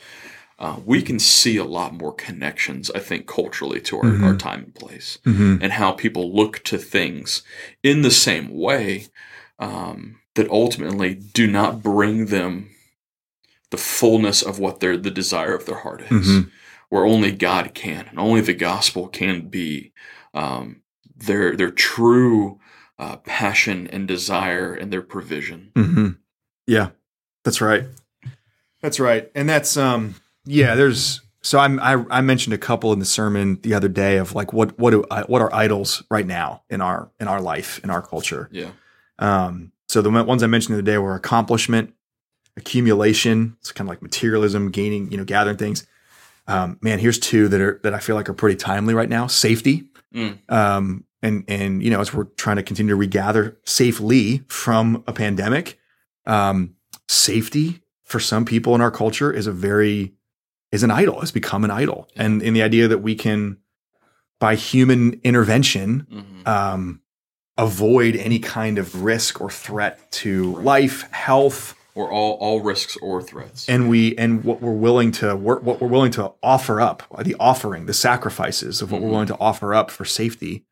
uh, 0.58 0.76
we 0.84 1.02
can 1.02 1.18
see 1.18 1.56
a 1.56 1.64
lot 1.64 1.94
more 1.94 2.12
connections, 2.14 2.90
I 2.94 2.98
think, 2.98 3.26
culturally 3.26 3.80
to 3.82 3.98
our, 3.98 4.04
Mhm. 4.04 4.22
our 4.24 4.36
time 4.36 4.64
and 4.64 4.74
place 4.74 5.18
Mhm. 5.24 5.58
and 5.62 5.72
how 5.72 5.92
people 5.92 6.34
look 6.34 6.62
to 6.64 6.78
things 6.78 7.42
in 7.82 8.02
the 8.02 8.10
same 8.10 8.48
way 8.50 9.06
um, 9.58 10.16
that 10.34 10.50
ultimately 10.50 11.14
do 11.14 11.46
not 11.46 11.82
bring 11.84 12.26
them 12.26 12.70
the 13.70 13.76
fullness 13.76 14.42
of 14.42 14.58
what 14.58 14.80
their 14.80 14.96
the 14.96 15.10
desire 15.10 15.54
of 15.54 15.66
their 15.66 15.76
heart 15.78 16.02
is, 16.10 16.26
Mhm. 16.26 16.50
where 16.88 17.04
only 17.06 17.30
God 17.32 17.72
can 17.74 18.06
and 18.10 18.18
only 18.18 18.40
the 18.40 18.54
gospel 18.54 19.06
can 19.08 19.48
be 19.48 19.92
um, 20.34 20.82
their 21.16 21.54
their 21.56 21.70
true 21.70 22.58
uh, 23.02 23.16
passion 23.18 23.86
and 23.92 24.06
desire 24.08 24.72
and 24.80 24.92
their 24.92 25.02
provision. 25.02 25.70
hmm 25.76 26.08
Yeah, 26.66 26.88
that's 27.44 27.60
right. 27.60 27.84
That's 28.82 28.98
right, 29.00 29.30
and 29.34 29.48
that's 29.48 29.76
um 29.76 30.14
yeah. 30.44 30.74
There's 30.74 31.20
so 31.42 31.58
I'm, 31.58 31.78
I 31.80 31.92
I 32.18 32.20
mentioned 32.20 32.54
a 32.54 32.58
couple 32.58 32.92
in 32.92 32.98
the 32.98 33.04
sermon 33.18 33.58
the 33.62 33.74
other 33.74 33.88
day 33.88 34.18
of 34.18 34.34
like 34.34 34.52
what 34.52 34.78
what 34.78 34.90
do 34.90 35.04
I, 35.10 35.22
what 35.22 35.40
are 35.42 35.52
idols 35.54 36.02
right 36.10 36.26
now 36.26 36.62
in 36.70 36.80
our 36.80 37.10
in 37.20 37.28
our 37.28 37.40
life 37.40 37.80
in 37.84 37.90
our 37.90 38.02
culture. 38.02 38.48
Yeah, 38.52 38.70
Um, 39.18 39.72
so 39.88 40.02
the 40.02 40.10
ones 40.10 40.42
I 40.42 40.46
mentioned 40.46 40.74
the 40.74 40.78
other 40.80 40.90
day 40.92 40.98
were 40.98 41.14
accomplishment, 41.14 41.94
accumulation. 42.56 43.56
It's 43.60 43.72
kind 43.72 43.86
of 43.88 43.90
like 43.92 44.02
materialism, 44.02 44.70
gaining, 44.70 45.10
you 45.10 45.16
know, 45.18 45.24
gathering 45.24 45.56
things. 45.56 45.86
Um, 46.48 46.78
man, 46.80 46.98
here's 46.98 47.18
two 47.18 47.48
that 47.48 47.60
are 47.60 47.80
that 47.82 47.94
I 47.94 47.98
feel 47.98 48.16
like 48.16 48.28
are 48.28 48.34
pretty 48.34 48.56
timely 48.56 48.94
right 48.94 49.08
now. 49.08 49.26
Safety, 49.28 49.84
Mm. 50.14 50.38
um, 50.52 51.04
and 51.22 51.44
and 51.48 51.82
you 51.82 51.90
know, 51.90 52.00
as 52.00 52.12
we're 52.12 52.24
trying 52.36 52.56
to 52.56 52.62
continue 52.62 52.90
to 52.92 52.96
regather 52.96 53.58
safely 53.64 54.42
from 54.48 55.04
a 55.06 55.12
pandemic, 55.12 55.78
um, 56.26 56.74
safety 57.08 57.80
for 58.04 58.20
some 58.20 58.44
people 58.44 58.74
in 58.74 58.80
our 58.80 58.90
culture 58.90 59.32
is 59.32 59.46
a 59.46 59.52
very 59.52 60.14
is 60.70 60.82
an 60.82 60.90
idol. 60.90 61.20
Has 61.20 61.32
become 61.32 61.64
an 61.64 61.70
idol, 61.70 62.08
and 62.16 62.42
in 62.42 62.54
the 62.54 62.62
idea 62.62 62.88
that 62.88 62.98
we 62.98 63.14
can, 63.14 63.58
by 64.40 64.54
human 64.56 65.20
intervention, 65.24 66.06
hmm 66.10 66.48
um, 66.48 67.00
avoid 67.58 68.16
any 68.16 68.38
kind 68.38 68.78
of 68.78 69.02
risk 69.04 69.40
or 69.40 69.50
threat 69.50 70.10
to 70.10 70.56
life, 70.56 71.02
health, 71.12 71.74
or 71.94 72.10
all 72.10 72.32
all 72.40 72.60
risks 72.60 72.96
or 73.02 73.22
threats. 73.22 73.68
and 73.68 73.88
we 73.88 74.16
and 74.16 74.42
what 74.42 74.60
we're 74.60 74.72
willing 74.72 75.12
to 75.12 75.36
work, 75.36 75.62
what 75.62 75.80
we're 75.80 75.86
willing 75.88 76.10
to 76.10 76.32
offer 76.42 76.80
up, 76.80 77.02
the 77.22 77.36
offering, 77.38 77.86
the 77.86 77.92
sacrifices 77.94 78.82
of 78.82 78.90
what 78.90 79.00
we're 79.02 79.08
Mhm. 79.08 79.12
willing 79.12 79.26
to 79.28 79.38
offer 79.38 79.72
up 79.74 79.90
for 79.90 80.04
safety. 80.04 80.64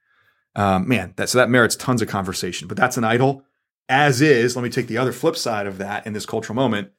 Um, 0.56 0.88
man, 0.88 1.12
that 1.16 1.28
so 1.28 1.38
that 1.38 1.48
merits 1.48 1.76
tons 1.76 2.02
of 2.02 2.08
conversation. 2.08 2.66
But 2.68 2.76
that's 2.76 2.96
an 2.96 3.04
idol. 3.04 3.44
As 3.88 4.20
is, 4.20 4.56
let 4.56 4.62
me 4.62 4.70
take 4.70 4.86
the 4.88 4.98
other 4.98 5.12
flip 5.12 5.36
side 5.36 5.66
of 5.66 5.78
that 5.78 6.06
in 6.06 6.12
this 6.12 6.26
cultural 6.26 6.54
moment: 6.56 6.90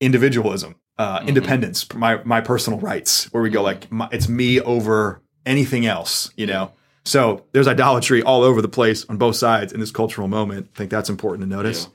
individualism, 0.00 0.76
uh, 0.98 1.20
Mhm. 1.20 1.28
independence, 1.28 1.86
my 1.94 2.20
my 2.24 2.40
personal 2.40 2.78
rights, 2.80 3.24
where 3.32 3.42
we 3.42 3.50
go 3.50 3.62
like 3.62 3.90
my, 3.92 4.08
it's 4.12 4.28
me 4.28 4.60
over 4.60 5.22
anything 5.46 5.86
else, 5.86 6.30
you 6.36 6.46
know. 6.46 6.72
So 7.04 7.44
there's 7.52 7.66
idolatry 7.68 8.22
all 8.22 8.42
over 8.42 8.60
the 8.60 8.68
place 8.68 9.04
on 9.08 9.16
both 9.16 9.36
sides 9.36 9.72
in 9.72 9.80
this 9.80 9.90
cultural 9.90 10.28
moment. 10.28 10.68
I 10.74 10.78
think 10.78 10.90
that's 10.90 11.08
important 11.10 11.48
to 11.48 11.54
notice. 11.56 11.88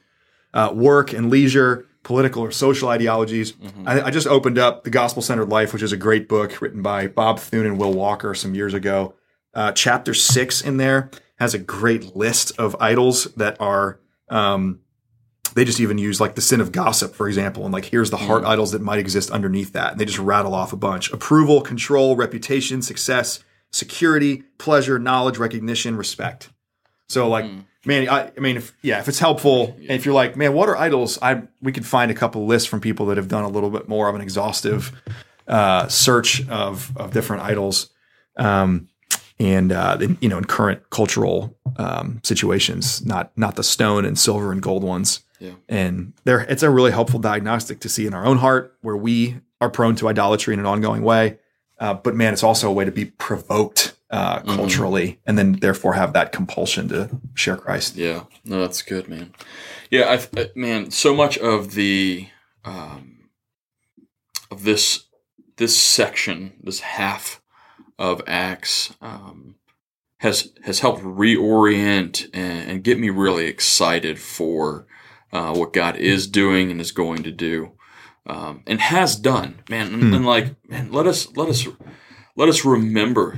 Uh, 0.54 0.72
work 0.74 1.14
and 1.14 1.30
leisure, 1.30 1.86
political 2.04 2.42
or 2.42 2.50
social 2.52 2.90
ideologies. 2.90 3.52
Mhm. 3.54 3.84
I, 3.88 4.02
I 4.04 4.10
just 4.12 4.26
opened 4.28 4.58
up 4.58 4.84
The 4.84 4.90
Gospel 4.90 5.22
Centered 5.22 5.50
Life, 5.50 5.74
which 5.74 5.84
is 5.84 5.92
a 5.92 5.98
great 5.98 6.28
book 6.28 6.60
written 6.62 6.82
by 6.82 7.08
Bob 7.08 7.40
Thune 7.40 7.66
and 7.66 7.78
Will 7.78 7.94
Walker 7.94 8.34
some 8.34 8.56
years 8.56 8.74
ago. 8.74 9.14
Uh, 9.56 9.72
chapter 9.72 10.14
six 10.14 10.62
in 10.62 10.78
there 10.78 11.10
has 11.38 11.54
a 11.54 11.58
great 11.60 12.16
list 12.16 12.52
of 12.60 12.76
idols 12.80 13.26
that 13.36 13.60
are. 13.60 14.00
Um, 14.30 14.82
they 15.54 15.64
just 15.64 15.80
even 15.80 15.98
use 15.98 16.20
like 16.20 16.36
the 16.36 16.42
sin 16.42 16.60
of 16.60 16.74
gossip, 16.74 17.16
for 17.16 17.28
example, 17.30 17.64
and 17.64 17.72
like 17.74 17.86
here's 17.86 18.10
the 18.10 18.18
heart 18.18 18.44
idols 18.44 18.74
that 18.74 18.82
might 18.82 19.00
exist 19.00 19.32
underneath 19.32 19.72
that, 19.74 19.92
and 19.94 20.02
they 20.02 20.06
just 20.06 20.20
rattle 20.20 20.54
off 20.54 20.74
a 20.74 20.76
bunch: 20.76 21.12
approval, 21.14 21.62
control, 21.62 22.16
reputation, 22.18 22.82
success, 22.82 23.42
security, 23.72 24.44
pleasure, 24.58 25.00
knowledge, 25.00 25.38
recognition, 25.38 25.96
respect. 25.96 26.50
So 27.08 27.30
like 27.30 27.46
Mm. 27.46 27.66
man, 27.86 28.10
I, 28.10 28.32
I 28.36 28.40
mean, 28.40 28.58
if, 28.58 28.74
yeah, 28.82 29.00
if 29.00 29.08
it's 29.08 29.20
helpful, 29.20 29.76
and 29.78 29.92
if 29.92 30.06
you're 30.06 30.16
like, 30.16 30.36
man, 30.36 30.54
what 30.54 30.68
are 30.68 30.76
idols? 30.76 31.20
I 31.22 31.44
we 31.62 31.72
could 31.72 31.86
find 31.86 32.12
a 32.12 32.16
couple 32.16 32.46
lists 32.48 32.68
from 32.68 32.82
people 32.82 33.06
that 33.06 33.18
have 33.18 33.28
done 33.28 33.44
a 33.44 33.50
little 33.50 33.70
bit 33.70 33.88
more 33.88 34.10
of 34.10 34.16
an 34.16 34.22
exhaustive 34.22 34.92
uh, 35.48 35.88
search 35.88 36.46
of 36.50 36.92
of 36.98 37.12
different 37.14 37.44
idols, 37.44 37.92
um, 38.38 38.88
and 39.40 39.72
uh, 39.72 39.98
in, 40.02 40.18
you 40.22 40.30
know, 40.30 40.38
in 40.38 40.46
current 40.46 40.90
cultural 40.90 41.58
um, 41.78 42.20
situations, 42.24 43.06
not 43.06 43.32
not 43.38 43.56
the 43.56 43.64
stone 43.64 44.06
and 44.06 44.18
silver 44.18 44.52
and 44.52 44.62
gold 44.62 44.84
ones. 44.84 45.22
Yeah. 45.40 45.52
And 45.68 46.14
there, 46.24 46.40
it's 46.42 46.64
a 46.64 46.70
really 46.70 46.92
helpful 46.92 47.20
diagnostic 47.20 47.80
to 47.82 47.90
see 47.90 48.08
in 48.08 48.14
our 48.14 48.26
own 48.26 48.38
heart 48.38 48.78
where 48.82 48.96
we 48.96 49.36
are 49.60 49.70
prone 49.70 49.96
to 49.98 50.08
idolatry 50.08 50.54
in 50.54 50.60
an 50.60 50.66
ongoing 50.66 51.02
way. 51.04 51.38
Uh, 51.78 51.94
but 51.94 52.16
man, 52.16 52.32
it's 52.32 52.44
also 52.44 52.70
a 52.70 52.72
way 52.74 52.86
to 52.86 52.92
be 52.92 53.06
provoked 53.06 53.94
uh, 54.12 54.40
Mhm. 54.40 54.56
culturally, 54.56 55.20
and 55.26 55.38
then 55.38 55.54
therefore 55.54 55.94
have 55.96 56.14
that 56.14 56.32
compulsion 56.32 56.88
to 56.88 57.10
share 57.34 57.58
Christ. 57.58 57.98
Yeah, 57.98 58.24
no, 58.46 58.62
that's 58.62 58.82
good, 58.82 59.10
man. 59.10 59.34
Yeah, 59.92 60.10
I, 60.12 60.18
th- 60.18 60.56
man, 60.56 60.92
so 60.92 61.14
much 61.14 61.38
of 61.40 61.74
the 61.74 62.28
um, 62.64 63.30
of 64.52 64.64
this 64.64 65.06
this 65.58 65.76
section, 65.76 66.54
this 66.64 66.80
half 66.82 67.42
of 67.98 68.22
Acts, 68.28 68.94
um, 69.02 69.56
has 70.20 70.52
has 70.64 70.80
helped 70.80 71.04
reorient 71.04 72.30
and, 72.34 72.70
and 72.72 72.84
get 72.84 73.00
me 73.00 73.10
really 73.10 73.46
excited 73.48 74.20
for 74.20 74.88
uh, 75.32 75.54
what 75.54 75.74
God 75.74 75.98
is 75.98 76.28
doing 76.28 76.72
and 76.72 76.80
is 76.80 76.92
going 76.92 77.24
to 77.24 77.32
do, 77.32 77.74
um, 78.26 78.64
and 78.66 78.80
has 78.82 79.16
done, 79.16 79.62
man. 79.70 79.94
And, 79.94 80.04
Hmm. 80.04 80.14
and 80.14 80.26
like, 80.26 80.56
man, 80.70 80.92
let 80.92 81.08
us 81.08 81.36
let 81.36 81.50
us 81.50 81.68
let 82.36 82.50
us 82.50 82.66
remember 82.66 83.38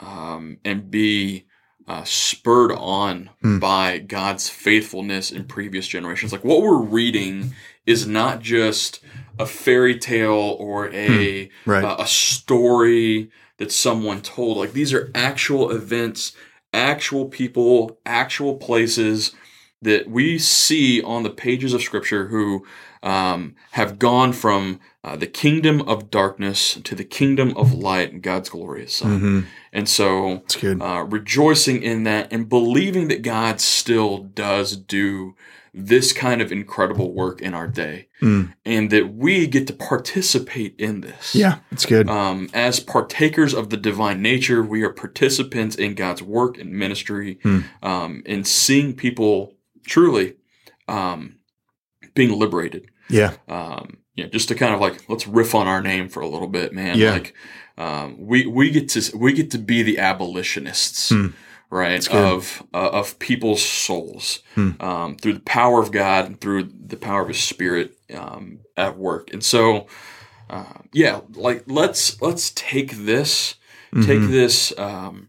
um, 0.00 0.58
and 0.64 0.90
be 0.90 1.46
uh, 1.88 2.02
spurred 2.04 2.72
on 2.72 3.30
Hmm. 3.40 3.58
by 3.60 3.98
God's 3.98 4.48
faithfulness 4.48 5.30
in 5.30 5.44
previous 5.44 5.86
generations. 5.86 6.32
Like 6.32 6.44
what 6.44 6.62
we're 6.62 6.82
reading 6.82 7.52
is 7.86 8.06
not 8.06 8.40
just 8.40 9.00
a 9.38 9.46
fairy 9.46 9.98
tale 9.98 10.56
or 10.58 10.90
a 10.92 11.48
Right. 11.64 11.84
uh, 11.84 11.96
a 12.00 12.06
story 12.06 13.30
that 13.58 13.72
someone 13.72 14.20
told. 14.20 14.58
Like 14.58 14.72
these 14.72 14.92
are 14.92 15.10
actual 15.14 15.70
events, 15.70 16.32
actual 16.72 17.26
people, 17.26 17.98
actual 18.04 18.56
places 18.56 19.32
that 19.82 20.08
we 20.08 20.38
see 20.38 21.02
on 21.02 21.22
the 21.22 21.30
pages 21.30 21.72
of 21.74 21.82
Scripture 21.82 22.28
who 22.28 22.66
um, 23.02 23.54
have 23.72 23.98
gone 23.98 24.32
from 24.32 24.80
uh, 25.04 25.16
the 25.16 25.26
kingdom 25.26 25.82
of 25.82 26.10
darkness 26.10 26.74
to 26.82 26.94
the 26.94 27.04
kingdom 27.04 27.56
of 27.56 27.72
light 27.72 28.12
and 28.12 28.22
God's 28.22 28.48
glorious 28.48 28.96
Son. 28.96 29.20
hmm 29.20 29.40
And 29.72 29.88
so, 29.88 30.42
uh, 30.82 31.04
rejoicing 31.04 31.82
in 31.82 32.04
that 32.04 32.32
and 32.32 32.48
believing 32.48 33.08
that 33.08 33.22
God 33.22 33.60
still 33.60 34.18
does 34.18 34.76
do 34.76 35.36
this 35.78 36.12
kind 36.14 36.40
of 36.40 36.50
incredible 36.50 37.12
work 37.12 37.42
in 37.42 37.52
our 37.52 37.66
day 37.68 38.08
Mm. 38.22 38.54
and 38.64 38.88
that 38.90 39.12
we 39.12 39.46
get 39.46 39.66
to 39.66 39.74
participate 39.74 40.74
in 40.78 41.02
this. 41.02 41.34
Yeah, 41.34 41.58
it's 41.70 41.84
good. 41.84 42.08
Um, 42.08 42.48
as 42.54 42.80
partakers 42.80 43.52
of 43.52 43.68
the 43.68 43.76
divine 43.76 44.22
nature, 44.22 44.62
we 44.62 44.82
are 44.82 44.88
participants 44.90 45.76
in 45.76 45.94
God's 45.94 46.22
work 46.22 46.56
and 46.56 46.72
ministry, 46.72 47.38
Hmm. 47.42 47.60
um, 47.82 48.22
and 48.24 48.46
seeing 48.46 48.94
people 48.94 49.52
truly 49.86 50.36
um, 50.88 51.36
being 52.14 52.38
liberated. 52.38 52.86
yeah. 53.10 53.34
Um, 53.48 53.98
yeah, 54.14 54.26
just 54.26 54.48
to 54.48 54.54
kind 54.54 54.72
of 54.74 54.80
like 54.80 55.06
let's 55.10 55.26
riff 55.26 55.54
on 55.54 55.66
our 55.66 55.82
name 55.82 56.08
for 56.08 56.20
a 56.20 56.28
little 56.28 56.48
bit, 56.48 56.72
man. 56.72 56.96
Yeah. 56.96 57.12
Like 57.12 57.34
um, 57.76 58.16
we 58.18 58.46
we 58.46 58.70
get 58.70 58.88
to 58.90 59.14
we 59.14 59.34
get 59.34 59.50
to 59.50 59.58
be 59.58 59.82
the 59.82 59.98
abolitionists, 59.98 61.10
Hmm. 61.10 61.26
Right? 61.70 62.06
Of 62.08 62.62
uh, 62.74 62.90
of 62.90 63.18
people's 63.18 63.62
souls 63.62 64.40
Hmm. 64.54 64.70
um, 64.80 65.16
through 65.16 65.34
the 65.34 65.40
power 65.40 65.80
of 65.80 65.92
God 65.92 66.26
and 66.26 66.40
through 66.40 66.64
the 66.86 66.96
power 66.96 67.22
of 67.22 67.28
His 67.28 67.42
Spirit 67.42 67.96
um, 68.14 68.60
at 68.76 68.96
work. 68.96 69.32
And 69.32 69.42
so, 69.44 69.86
uh, 70.50 70.80
yeah, 70.92 71.20
like 71.34 71.64
let's 71.66 72.20
let's 72.22 72.50
take 72.50 72.92
this 72.92 73.54
take 74.02 74.20
Mhm. 74.20 74.30
this 74.30 74.78
um, 74.78 75.28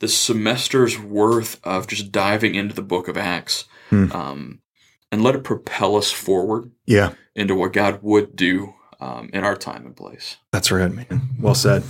this 0.00 0.16
semester's 0.18 0.98
worth 0.98 1.60
of 1.64 1.86
just 1.86 2.10
diving 2.12 2.54
into 2.54 2.74
the 2.74 2.82
Book 2.82 3.08
of 3.08 3.16
Acts, 3.16 3.64
Hmm. 3.90 4.12
um, 4.12 4.60
and 5.12 5.22
let 5.22 5.34
it 5.34 5.44
propel 5.44 5.96
us 5.96 6.10
forward 6.10 6.72
Yeah, 6.86 7.12
into 7.34 7.54
what 7.54 7.72
God 7.72 8.00
would 8.02 8.34
do 8.36 8.74
um, 9.00 9.30
in 9.32 9.44
our 9.44 9.56
time 9.56 9.86
and 9.86 9.96
place. 9.96 10.36
that's 10.50 10.70
right, 10.72 10.92
man. 10.92 11.30
Well 11.40 11.54
said. 11.54 11.82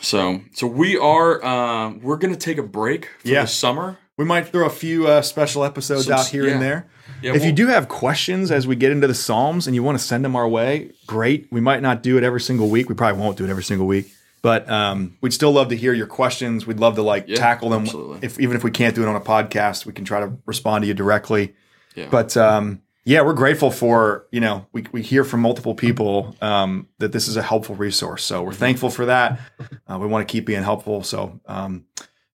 So, 0.00 0.40
so 0.52 0.66
we 0.66 0.96
are 0.98 1.42
uh, 1.44 1.90
we're 1.94 2.16
gonna 2.16 2.36
take 2.36 2.58
a 2.58 2.62
break 2.62 3.08
for 3.20 3.28
Yeah. 3.28 3.42
the 3.42 3.48
summer. 3.48 3.98
We 4.16 4.24
might 4.24 4.48
throw 4.48 4.66
a 4.66 4.70
few 4.70 5.08
uh, 5.08 5.22
special 5.22 5.64
episodes 5.64 6.04
Some- 6.06 6.14
out 6.18 6.28
here 6.28 6.46
yeah. 6.46 6.52
and 6.52 6.62
there. 6.62 6.86
Yeah, 7.20 7.34
if 7.34 7.44
you 7.44 7.52
do 7.52 7.68
have 7.68 7.88
questions 7.88 8.50
as 8.50 8.66
we 8.66 8.76
get 8.76 8.92
into 8.92 9.06
the 9.06 9.14
Psalms 9.14 9.66
and 9.66 9.74
you 9.74 9.82
want 9.82 9.98
to 9.98 10.04
send 10.04 10.24
them 10.24 10.36
our 10.36 10.46
way, 10.48 10.90
great. 11.06 11.48
We 11.50 11.60
might 11.60 11.80
not 11.80 12.02
do 12.02 12.18
it 12.18 12.22
every 12.24 12.40
single 12.40 12.68
week. 12.68 12.88
We 12.90 12.94
probably 12.94 13.20
won't 13.20 13.38
do 13.38 13.44
it 13.44 13.50
every 13.50 13.62
single 13.62 13.86
week, 13.86 14.12
but 14.42 14.68
um, 14.70 15.16
we'd 15.22 15.32
still 15.32 15.50
love 15.52 15.68
to 15.68 15.76
hear 15.76 15.94
your 15.94 16.06
questions. 16.06 16.66
We'd 16.66 16.80
love 16.80 16.96
to 16.96 17.02
like 17.02 17.24
Yeah, 17.26 17.36
tackle 17.36 17.70
them. 17.70 17.82
absolutely. 17.84 18.18
If 18.22 18.38
even 18.40 18.56
if 18.56 18.64
we 18.64 18.70
can't 18.70 18.94
do 18.94 19.02
it 19.02 19.08
on 19.08 19.16
a 19.16 19.20
podcast, 19.20 19.86
we 19.86 19.92
can 19.94 20.04
try 20.04 20.20
to 20.20 20.36
respond 20.44 20.82
to 20.82 20.88
you 20.88 20.92
directly. 20.94 21.54
Yeah. 21.94 22.08
But 22.10 22.36
um, 22.36 22.82
yeah, 23.04 23.20
we're 23.22 23.34
grateful 23.34 23.70
for 23.70 24.26
you 24.32 24.40
know 24.40 24.66
we 24.72 24.86
we 24.92 25.02
hear 25.02 25.24
from 25.24 25.40
multiple 25.40 25.74
people 25.74 26.34
um, 26.40 26.88
that 26.98 27.12
this 27.12 27.28
is 27.28 27.36
a 27.36 27.42
helpful 27.42 27.74
resource. 27.74 28.24
So 28.24 28.42
we're 28.42 28.52
thankful 28.52 28.90
for 28.90 29.06
that. 29.06 29.40
Uh, 29.88 29.98
we 29.98 30.06
want 30.06 30.26
to 30.26 30.32
keep 30.32 30.46
being 30.46 30.62
helpful. 30.62 31.02
So 31.02 31.40
um, 31.46 31.84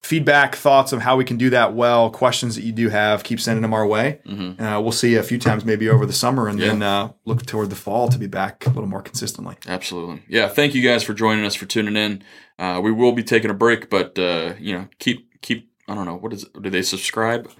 feedback, 0.02 0.54
thoughts 0.56 0.92
of 0.92 1.02
how 1.02 1.16
we 1.16 1.24
can 1.24 1.36
do 1.36 1.50
that 1.50 1.74
well, 1.74 2.10
questions 2.10 2.54
that 2.56 2.62
you 2.62 2.72
do 2.72 2.88
have, 2.88 3.22
keep 3.22 3.38
sending 3.40 3.62
them 3.62 3.74
our 3.74 3.86
way. 3.86 4.20
Mhm. 4.26 4.60
Uh, 4.60 4.80
we'll 4.80 4.92
see 4.92 5.12
you 5.12 5.20
a 5.20 5.22
few 5.22 5.38
times 5.38 5.64
maybe 5.64 5.88
over 5.88 6.06
the 6.06 6.12
summer, 6.12 6.48
and 6.48 6.58
Yeah. 6.58 6.68
then 6.68 6.82
uh, 6.82 7.08
look 7.26 7.44
toward 7.44 7.70
the 7.70 7.76
fall 7.76 8.08
to 8.08 8.18
be 8.18 8.26
back 8.26 8.64
a 8.66 8.70
little 8.70 8.86
more 8.88 9.02
consistently. 9.02 9.56
Absolutely. 9.68 10.22
Yeah. 10.28 10.48
Thank 10.48 10.74
you 10.74 10.82
guys 10.82 11.02
for 11.02 11.12
joining 11.14 11.44
us 11.44 11.54
for 11.54 11.66
tuning 11.66 11.96
in. 11.96 12.22
Uh, 12.58 12.80
we 12.82 12.92
will 12.92 13.12
be 13.12 13.22
taking 13.22 13.50
a 13.50 13.54
break, 13.54 13.90
but 13.90 14.18
uh, 14.18 14.54
you 14.58 14.72
know, 14.74 14.88
keep 14.98 15.40
keep. 15.42 15.68
I 15.88 15.94
don't 15.94 16.06
know 16.06 16.14
what 16.16 16.32
is. 16.32 16.44
Do 16.60 16.70
they 16.70 16.82
subscribe? 16.82 17.50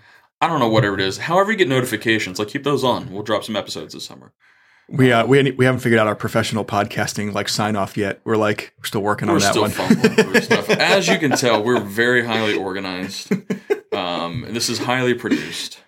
I 0.41 0.47
don't 0.49 0.59
know. 0.61 0.69
Whatever 0.69 0.95
it 0.95 1.01
is. 1.03 1.19
However, 1.19 1.51
you 1.53 1.59
get 1.59 1.69
notifications, 1.69 2.39
like 2.39 2.49
keep 2.49 2.65
those 2.65 2.83
on. 2.85 3.13
We'll 3.13 3.23
drop 3.23 3.45
some 3.45 3.57
episodes 3.57 3.95
this 3.95 4.05
summer. 4.07 4.33
We 4.89 5.13
uh, 5.13 5.25
we 5.27 5.51
we 5.53 5.65
haven't 5.65 5.81
figured 5.81 6.01
out 6.01 6.07
our 6.09 6.17
professional 6.17 6.65
podcasting 6.65 7.33
like 7.33 7.49
sign 7.49 7.77
off 7.77 7.97
yet. 7.97 8.21
We're 8.25 8.37
like 8.37 8.73
we're 8.79 8.87
still 8.87 9.03
working 9.03 9.29
We're 9.29 9.35
on 9.35 9.41
that 9.41 9.51
still 9.51 9.63
one. 9.63 9.71
fumbling 9.71 10.41
stuff. 10.43 10.69
As 10.71 11.07
you 11.07 11.19
can 11.19 11.33
tell, 11.33 11.63
we're 11.63 11.79
very 11.81 12.25
highly 12.25 12.55
organized. 12.55 13.31
Um, 13.93 14.45
and 14.45 14.57
this 14.57 14.69
is 14.69 14.79
highly 14.79 15.15
produced. 15.15 15.79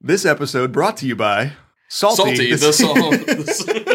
This 0.00 0.24
episode 0.24 0.70
brought 0.70 0.96
to 0.98 1.06
you 1.06 1.16
by 1.16 1.52
Psalty. 1.88 2.16
Psalty, 2.36 2.50
This- 2.50 2.60
the 2.60 2.72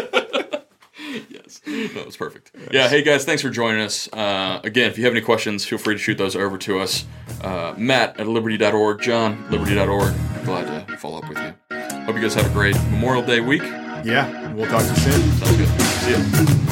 Yes, 1.74 2.04
was 2.06 2.16
perfect. 2.16 2.52
Yeah, 2.70 2.88
hey 2.88 3.02
guys, 3.02 3.24
thanks 3.24 3.42
for 3.42 3.50
joining 3.50 3.80
us. 3.82 4.08
Uh, 4.12 4.60
again, 4.64 4.90
if 4.90 4.98
you 4.98 5.04
have 5.04 5.12
any 5.12 5.20
questions, 5.22 5.64
feel 5.64 5.78
free 5.78 5.94
to 5.94 5.98
shoot 5.98 6.18
those 6.18 6.36
over 6.36 6.56
to 6.58 6.78
us. 6.80 7.04
Uh, 7.42 7.74
Matt 7.76 8.18
at 8.20 8.26
liberty.org, 8.26 9.00
John, 9.02 9.50
liberty.org. 9.50 10.14
Glad 10.44 10.86
to 10.88 10.96
follow 10.96 11.18
up 11.18 11.28
with 11.28 11.38
you. 11.38 11.54
Hope 12.04 12.16
you 12.16 12.22
guys 12.22 12.34
have 12.34 12.46
a 12.46 12.52
great 12.52 12.76
Memorial 12.90 13.22
Day 13.24 13.40
week. 13.40 13.62
yeah, 13.62 14.52
we'll 14.52 14.66
talk 14.70 14.82
to 14.82 14.88
you 14.88 14.96
soon. 14.96 15.32
Sounds 15.32 15.56
good. 15.56 15.80
See 15.80 16.10
ya. 16.12 16.70